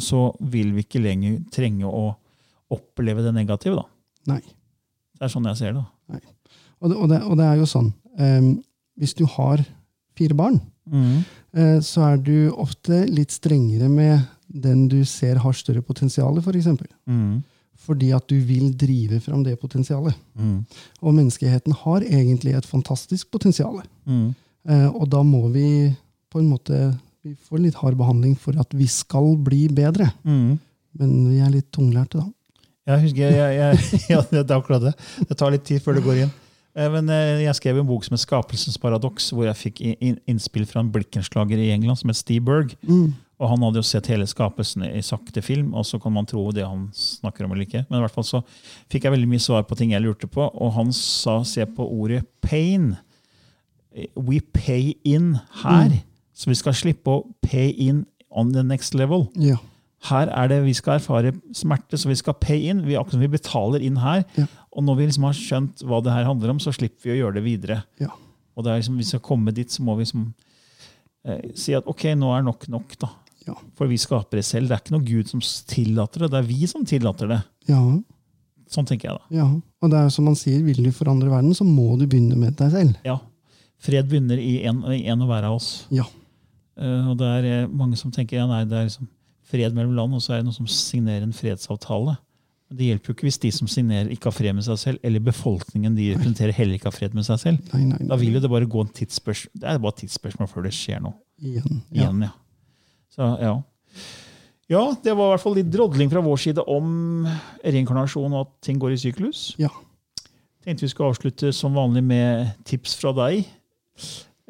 så 0.02 0.32
vil 0.40 0.72
vi 0.74 0.82
ikke 0.82 1.02
lenger 1.02 1.40
trenge 1.54 1.86
å 1.86 2.16
oppleve 2.74 3.22
det 3.22 3.34
negative. 3.36 3.76
Da. 3.76 3.84
Nei. 4.34 4.40
Det 5.14 5.22
er 5.22 5.28
sånn 5.32 5.46
jeg 5.50 5.56
ser 5.60 5.72
det. 5.76 5.84
da. 6.10 6.18
Og 6.84 6.92
det, 6.92 6.96
og, 7.00 7.08
det, 7.08 7.22
og 7.24 7.38
det 7.40 7.48
er 7.48 7.60
jo 7.62 7.68
sånn 7.68 7.88
um, 8.20 8.50
Hvis 9.00 9.16
du 9.16 9.24
har 9.36 9.62
fire 10.14 10.36
barn, 10.38 10.60
eh, 10.94 11.80
så 11.82 12.04
er 12.12 12.20
du 12.22 12.52
ofte 12.52 13.00
litt 13.10 13.32
strengere 13.34 13.88
med 13.90 14.20
den 14.46 14.84
du 14.86 15.00
ser 15.08 15.40
har 15.42 15.56
større 15.58 15.82
potensial, 15.82 16.36
f.eks. 16.38 16.68
Mm. 17.10 17.40
Fordi 17.84 18.12
at 18.14 18.28
du 18.30 18.36
vil 18.46 18.68
drive 18.78 19.18
fram 19.24 19.42
det 19.42 19.56
potensialet. 19.58 20.14
Mm. 20.38 20.60
Og 21.02 21.16
menneskeheten 21.16 21.74
har 21.80 22.06
egentlig 22.06 22.54
et 22.54 22.68
fantastisk 22.68 23.32
potensial. 23.34 23.80
Mm. 24.06 24.28
Uh, 24.70 24.88
og 24.92 25.08
da 25.10 25.24
må 25.26 25.48
vi 25.56 25.66
på 26.30 26.38
en 26.38 26.52
måte 26.52 26.78
vi 27.24 27.32
får 27.40 27.62
litt 27.64 27.76
hard 27.80 27.96
behandling 27.96 28.36
for 28.36 28.56
at 28.60 28.74
vi 28.76 28.86
skal 28.90 29.32
bli 29.40 29.64
bedre. 29.72 30.10
Mm. 30.28 30.58
Men 31.00 31.12
vi 31.30 31.40
er 31.40 31.52
litt 31.54 31.70
tunglærte, 31.72 32.20
da. 32.20 32.28
Jeg 32.84 33.00
husker, 33.06 33.32
jeg, 33.32 33.54
jeg, 33.56 34.00
ja, 34.12 34.18
det 34.28 34.42
er 34.44 34.58
akkurat 34.58 34.90
det. 34.90 34.92
Det 35.24 35.36
tar 35.40 35.54
litt 35.54 35.64
tid 35.64 35.80
før 35.82 35.96
det 35.96 36.04
går 36.04 36.26
inn. 36.26 36.34
Eh, 36.76 36.90
Men 36.90 37.08
eh, 37.08 37.42
jeg 37.44 37.54
skrev 37.54 37.78
en 37.78 37.86
bok 37.86 38.04
som 38.04 38.14
het 38.14 38.20
'Skapelsens 38.20 38.78
paradoks', 38.78 39.30
hvor 39.32 39.44
jeg 39.46 39.56
fikk 39.56 39.80
innspill 40.26 40.66
fra 40.66 40.80
en 40.80 40.90
blikkenslager 40.92 41.58
i 41.58 41.70
England 41.70 41.98
som 41.98 42.08
het 42.10 42.16
Steve 42.16 42.44
Berg. 42.44 42.74
Og 43.40 43.48
han 43.48 43.62
hadde 43.62 43.76
jo 43.76 43.82
sett 43.82 44.06
hele 44.06 44.26
skapelsen 44.26 44.82
i 44.84 45.00
sakte 45.02 45.42
film, 45.42 45.74
og 45.74 45.84
så 45.84 45.98
kan 46.00 46.12
man 46.12 46.24
tro 46.26 46.50
det 46.52 46.64
han 46.66 46.88
snakker 46.92 47.44
om 47.44 47.52
eller 47.52 47.64
ikke. 47.66 47.84
Men 47.90 47.98
i 47.98 48.02
hvert 48.06 48.14
fall 48.14 48.24
så 48.24 48.42
fikk 48.88 49.02
jeg 49.04 49.12
veldig 49.12 49.28
mye 49.28 49.38
svar 49.42 49.62
på 49.62 49.74
ting 49.76 49.90
jeg 49.90 50.02
lurte 50.02 50.26
på, 50.26 50.40
og 50.54 50.72
han 50.72 50.92
sa 50.92 51.42
se 51.42 51.66
på 51.66 51.82
ordet 51.90 52.24
pain. 52.40 52.96
We 54.16 54.40
pay 54.40 54.94
in 55.04 55.38
her. 55.64 55.90
Så 56.34 56.46
vi 56.50 56.54
skal 56.54 56.72
slippe 56.74 57.10
å 57.10 57.26
pay 57.42 57.70
in 57.76 58.06
on 58.30 58.52
the 58.52 58.62
next 58.62 58.94
level. 58.94 59.28
Ja. 59.36 59.56
Her 60.04 60.28
er 60.28 60.48
det 60.48 60.64
vi 60.64 60.72
skal 60.72 60.98
erfare 60.98 61.32
smerte, 61.54 61.96
så 61.96 62.08
vi 62.08 62.14
skal 62.14 62.34
pay 62.34 62.68
in. 62.70 62.82
Vi, 62.86 62.94
akkurat 62.94 63.12
som 63.12 63.20
vi 63.20 63.28
betaler 63.28 63.80
inn 63.80 63.96
her. 63.96 64.24
Ja. 64.36 64.46
Og 64.74 64.84
når 64.84 64.98
vi 64.98 65.08
liksom 65.08 65.26
har 65.28 65.36
skjønt 65.38 65.84
hva 65.86 66.00
det 66.04 66.14
her 66.14 66.26
handler 66.28 66.54
om, 66.54 66.62
så 66.62 66.72
slipper 66.74 67.08
vi 67.08 67.14
å 67.14 67.20
gjøre 67.22 67.38
det 67.38 67.44
videre. 67.46 67.82
Ja. 68.02 68.10
Og 68.54 68.66
det 68.66 68.72
er 68.72 68.80
liksom, 68.80 68.96
hvis 68.98 69.10
vi 69.10 69.16
skal 69.16 69.26
komme 69.26 69.54
dit, 69.54 69.70
så 69.70 69.84
må 69.86 69.94
vi 69.98 70.06
liksom, 70.06 70.24
eh, 71.26 71.44
si 71.58 71.76
at 71.78 71.86
ok, 71.90 72.08
nå 72.18 72.32
er 72.34 72.46
nok 72.46 72.66
nok. 72.72 72.96
da. 73.02 73.10
Ja. 73.46 73.54
For 73.78 73.90
vi 73.90 74.00
skaper 74.00 74.40
det 74.40 74.46
selv. 74.48 74.70
Det 74.70 74.76
er 74.76 74.82
ikke 74.82 74.96
noe 74.96 75.06
Gud 75.06 75.30
som 75.30 75.42
tillater 75.70 76.24
det, 76.24 76.32
det 76.32 76.40
er 76.40 76.50
vi 76.50 76.66
som 76.70 76.86
tillater 76.88 77.32
det. 77.36 77.44
ja. 77.70 77.84
Sånn 78.74 78.86
tenker 78.88 79.10
jeg 79.10 79.20
da. 79.20 79.36
Ja. 79.36 79.46
Og 79.84 79.90
det 79.92 79.98
er 80.00 80.10
som 80.10 80.26
man 80.26 80.36
sier, 80.38 80.62
vil 80.64 80.80
du 80.82 80.90
forandre 80.96 81.28
verden, 81.30 81.52
så 81.54 81.66
må 81.68 81.98
du 82.00 82.06
begynne 82.08 82.34
med 82.38 82.56
deg 82.58 82.72
selv. 82.72 82.96
Ja. 83.06 83.18
Fred 83.84 84.08
begynner 84.10 84.40
i 84.40 84.64
en, 84.66 84.80
i 84.90 85.04
en 85.12 85.22
og 85.22 85.28
hver 85.30 85.46
av 85.46 85.58
oss. 85.58 85.68
Ja. 85.94 86.06
Uh, 86.80 87.12
og 87.12 87.18
det 87.20 87.28
er 87.28 87.48
eh, 87.50 87.68
mange 87.70 87.98
som 88.00 88.10
tenker 88.10 88.40
ja, 88.40 88.48
nei, 88.50 88.64
det 88.66 88.78
er 88.78 88.88
liksom 88.88 89.06
fred 89.46 89.76
mellom 89.76 89.94
land, 89.94 90.16
og 90.16 90.24
så 90.24 90.34
er 90.34 90.40
det 90.40 90.48
noen 90.48 90.56
som 90.56 90.70
signerer 90.70 91.26
en 91.26 91.36
fredsavtale. 91.36 92.16
Det 92.74 92.88
hjelper 92.88 93.10
jo 93.10 93.14
ikke 93.16 93.26
hvis 93.28 93.40
de 93.42 93.50
som 93.54 93.68
signerer, 93.70 94.10
ikke 94.14 94.30
har 94.30 94.34
fred 94.36 94.56
med 94.56 94.66
seg 94.66 94.80
selv, 94.80 95.00
eller 95.06 95.22
befolkningen 95.24 95.94
de 95.96 96.10
representerer, 96.14 96.54
heller 96.56 96.78
ikke 96.78 96.90
har 96.90 96.96
fred 96.96 97.14
med 97.16 97.26
seg 97.26 97.40
selv. 97.42 97.72
Nei, 97.74 97.84
nei, 97.92 98.08
Da 98.10 98.18
vil 98.20 98.36
jo 98.36 98.42
det 98.42 98.50
bare 98.50 98.68
gå 98.70 98.82
en 98.84 98.92
tidsspørsmål 98.98 99.62
Det 99.62 99.70
er 99.70 99.80
bare 99.84 99.98
tidsspørsmål 100.00 100.50
før 100.50 100.66
det 100.66 100.74
skjer 100.76 101.02
noe. 101.04 101.16
Igjen. 101.42 101.80
Ja. 101.90 102.02
Igjen, 102.02 102.26
ja. 102.26 102.32
Så, 103.14 103.30
ja. 103.38 103.54
ja, 104.74 104.84
det 105.04 105.14
var 105.14 105.28
i 105.28 105.34
hvert 105.34 105.44
fall 105.44 105.58
litt 105.60 105.70
drodling 105.70 106.10
fra 106.10 106.22
vår 106.24 106.40
side 106.48 106.64
om 106.70 107.26
reinkarnasjon 107.62 108.32
og 108.32 108.46
at 108.46 108.54
ting 108.66 108.80
går 108.82 108.96
i 108.96 109.02
syklus. 109.04 109.46
Ja. 109.60 109.70
Tenkte 110.64 110.86
vi 110.86 110.90
skulle 110.90 111.12
avslutte 111.12 111.52
som 111.54 111.76
vanlig 111.76 112.02
med 112.06 112.54
tips 112.66 112.96
fra 112.98 113.12
deg 113.14 113.44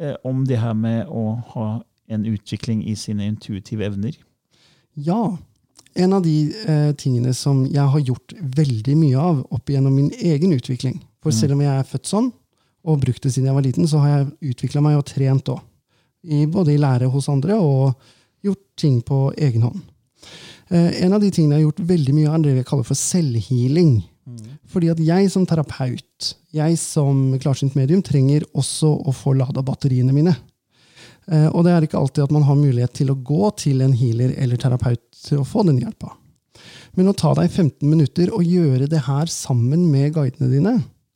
eh, 0.00 0.14
om 0.24 0.44
det 0.48 0.60
her 0.62 0.76
med 0.78 1.10
å 1.10 1.34
ha 1.56 1.66
en 2.12 2.24
utvikling 2.28 2.84
i 2.86 2.94
sine 2.96 3.26
intuitive 3.26 3.84
evner. 3.84 4.16
Ja. 4.94 5.36
En 5.94 6.12
av 6.12 6.22
de 6.24 6.52
eh, 6.66 6.92
tingene 6.98 7.34
som 7.34 7.64
jeg 7.70 7.84
har 7.92 8.00
gjort 8.00 8.34
veldig 8.56 8.96
mye 8.98 9.18
av 9.20 9.44
opp 9.54 9.70
igjennom 9.70 9.94
min 9.94 10.10
egen 10.18 10.52
utvikling. 10.56 11.00
For 11.22 11.30
selv 11.32 11.54
om 11.54 11.60
jeg 11.62 11.70
er 11.70 11.86
født 11.88 12.10
sånn, 12.10 12.32
og 12.84 13.00
brukt 13.00 13.22
det 13.22 13.32
siden 13.32 13.46
jeg 13.48 13.54
var 13.56 13.64
liten, 13.64 13.86
så 13.88 13.98
har 14.02 14.08
jeg 14.10 14.54
utvikla 14.54 14.82
meg 14.84 14.98
og 14.98 15.06
trent 15.08 15.48
òg. 15.48 15.60
Både 16.52 16.72
i 16.74 16.80
lære 16.80 17.06
hos 17.12 17.28
andre 17.28 17.54
og 17.60 17.94
gjort 18.44 18.64
ting 18.76 19.00
på 19.06 19.32
egen 19.38 19.62
hånd. 19.62 19.80
Eh, 20.70 21.04
en 21.04 21.12
av 21.12 21.20
de 21.22 21.30
tingene 21.30 21.54
jeg 21.56 21.62
har 21.62 21.68
gjort 21.70 21.86
veldig 21.88 22.14
mye 22.16 22.28
av, 22.28 22.34
er 22.40 22.42
det 22.48 22.56
vi 22.58 22.64
kaller 22.64 22.84
for 22.88 22.94
selvhealing. 22.98 24.02
Fordi 24.72 24.88
at 24.90 24.98
jeg 25.04 25.30
som 25.30 25.44
terapeut, 25.46 26.34
jeg 26.52 26.78
som 26.80 27.38
klarsynt 27.38 27.76
medium, 27.76 28.02
trenger 28.02 28.42
også 28.56 28.88
å 29.06 29.12
få 29.14 29.34
lada 29.36 29.62
batteriene 29.62 30.12
mine. 30.16 30.34
Eh, 31.30 31.48
Og 31.54 31.64
det 31.64 31.72
er 31.72 31.82
ikke 31.86 32.00
alltid 32.00 32.24
at 32.24 32.32
man 32.32 32.42
har 32.42 32.56
mulighet 32.56 32.92
til 32.92 33.10
å 33.12 33.22
gå 33.22 33.50
til 33.56 33.80
en 33.84 33.92
healer 33.92 34.34
eller 34.36 34.56
terapeut 34.56 35.00
til 35.24 35.40
å 35.40 35.48
få 35.48 35.64
den 35.68 35.80
hjelpa. 35.82 36.12
Men 36.94 37.10
å 37.10 37.16
ta 37.16 37.32
deg 37.36 37.50
15 37.50 37.88
minutter 37.88 38.30
og 38.34 38.46
gjøre 38.46 38.88
det 38.90 39.04
her 39.08 39.30
sammen 39.32 39.88
med 39.90 40.14
guidene 40.14 40.50
dine, 40.52 40.74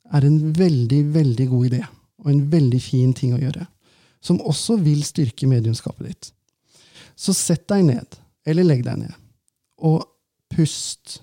er 0.09 0.25
en 0.25 0.39
veldig, 0.57 1.03
veldig 1.13 1.47
god 1.51 1.69
idé. 1.69 1.83
Og 2.25 2.31
en 2.33 2.43
veldig 2.51 2.81
fin 2.83 3.13
ting 3.15 3.35
å 3.35 3.39
gjøre. 3.39 3.63
Som 4.19 4.41
også 4.43 4.79
vil 4.83 5.05
styrke 5.07 5.47
mediumskapet 5.47 6.09
ditt. 6.09 6.31
Så 7.15 7.35
sett 7.35 7.67
deg 7.71 7.85
ned, 7.87 8.19
eller 8.47 8.67
legg 8.67 8.83
deg 8.83 8.99
ned, 8.99 9.15
og 9.83 10.03
pust. 10.51 11.19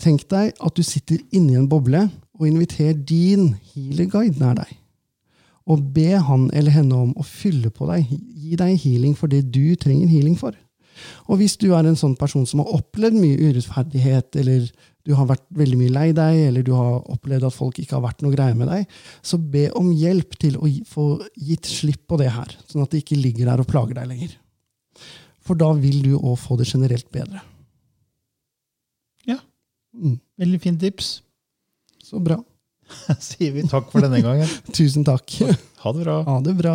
Tenk 0.00 0.26
deg 0.30 0.52
at 0.52 0.76
du 0.76 0.84
sitter 0.84 1.22
inni 1.34 1.56
en 1.58 1.68
boble 1.70 2.04
og 2.38 2.44
inviter 2.48 2.92
din 2.96 3.54
healer-guide 3.72 4.40
nær 4.40 4.60
deg 4.60 4.76
og 5.68 5.84
be 5.92 6.16
han 6.16 6.48
eller 6.56 6.72
henne 6.72 6.96
om 6.96 7.10
å 7.18 7.24
fylle 7.26 7.70
på 7.74 7.88
deg, 7.90 8.08
gi 8.08 8.56
deg 8.56 8.78
healing 8.80 9.14
for 9.16 9.30
det 9.30 9.42
du 9.52 9.76
trenger 9.76 10.08
healing 10.08 10.36
for. 10.38 10.56
Og 11.28 11.40
hvis 11.40 11.56
du 11.60 11.68
er 11.76 11.86
en 11.88 11.98
sånn 11.98 12.16
person 12.18 12.46
som 12.48 12.62
har 12.64 12.72
opplevd 12.78 13.18
mye 13.18 13.38
urettferdighet, 13.50 14.38
eller 14.42 14.66
du 15.08 15.14
har 15.16 15.28
vært 15.30 15.44
veldig 15.56 15.78
mye 15.80 15.92
lei 15.94 16.06
deg, 16.16 16.40
eller 16.50 16.64
du 16.66 16.72
har 16.76 16.98
opplevd 17.14 17.46
at 17.48 17.54
folk 17.56 17.78
ikke 17.80 17.96
har 17.96 18.04
vært 18.04 18.20
noe 18.24 18.34
greie 18.34 18.56
med 18.58 18.68
deg, 18.68 18.90
så 19.24 19.38
be 19.40 19.68
om 19.78 19.88
hjelp 19.96 20.36
til 20.42 20.58
å 20.60 20.68
få 20.88 21.06
gitt 21.36 21.68
slipp 21.70 22.02
på 22.10 22.18
det 22.20 22.28
her, 22.34 22.52
sånn 22.68 22.84
at 22.84 22.92
det 22.92 23.00
ikke 23.04 23.16
ligger 23.20 23.48
der 23.48 23.62
og 23.64 23.70
plager 23.70 23.96
deg 24.00 24.10
lenger. 24.10 24.34
For 25.48 25.56
da 25.56 25.70
vil 25.80 26.02
du 26.04 26.12
òg 26.18 26.36
få 26.42 26.58
det 26.60 26.68
generelt 26.68 27.08
bedre. 27.14 27.40
Ja. 29.28 29.38
Mm, 29.96 30.18
Veldig 30.40 30.60
fint 30.60 30.80
tips. 30.82 31.22
så 32.04 32.20
bra. 32.20 32.36
Sier 33.20 33.52
vi 33.56 33.64
takk 33.68 33.88
for 33.92 34.04
denne 34.04 34.20
gangen. 34.24 34.48
Tusen 34.76 35.04
takk. 35.08 35.38
Ha 35.84 35.92
det 35.96 36.04
bra. 36.04 36.18
Ha 36.28 36.36
det 36.44 36.54
bra. 36.58 36.74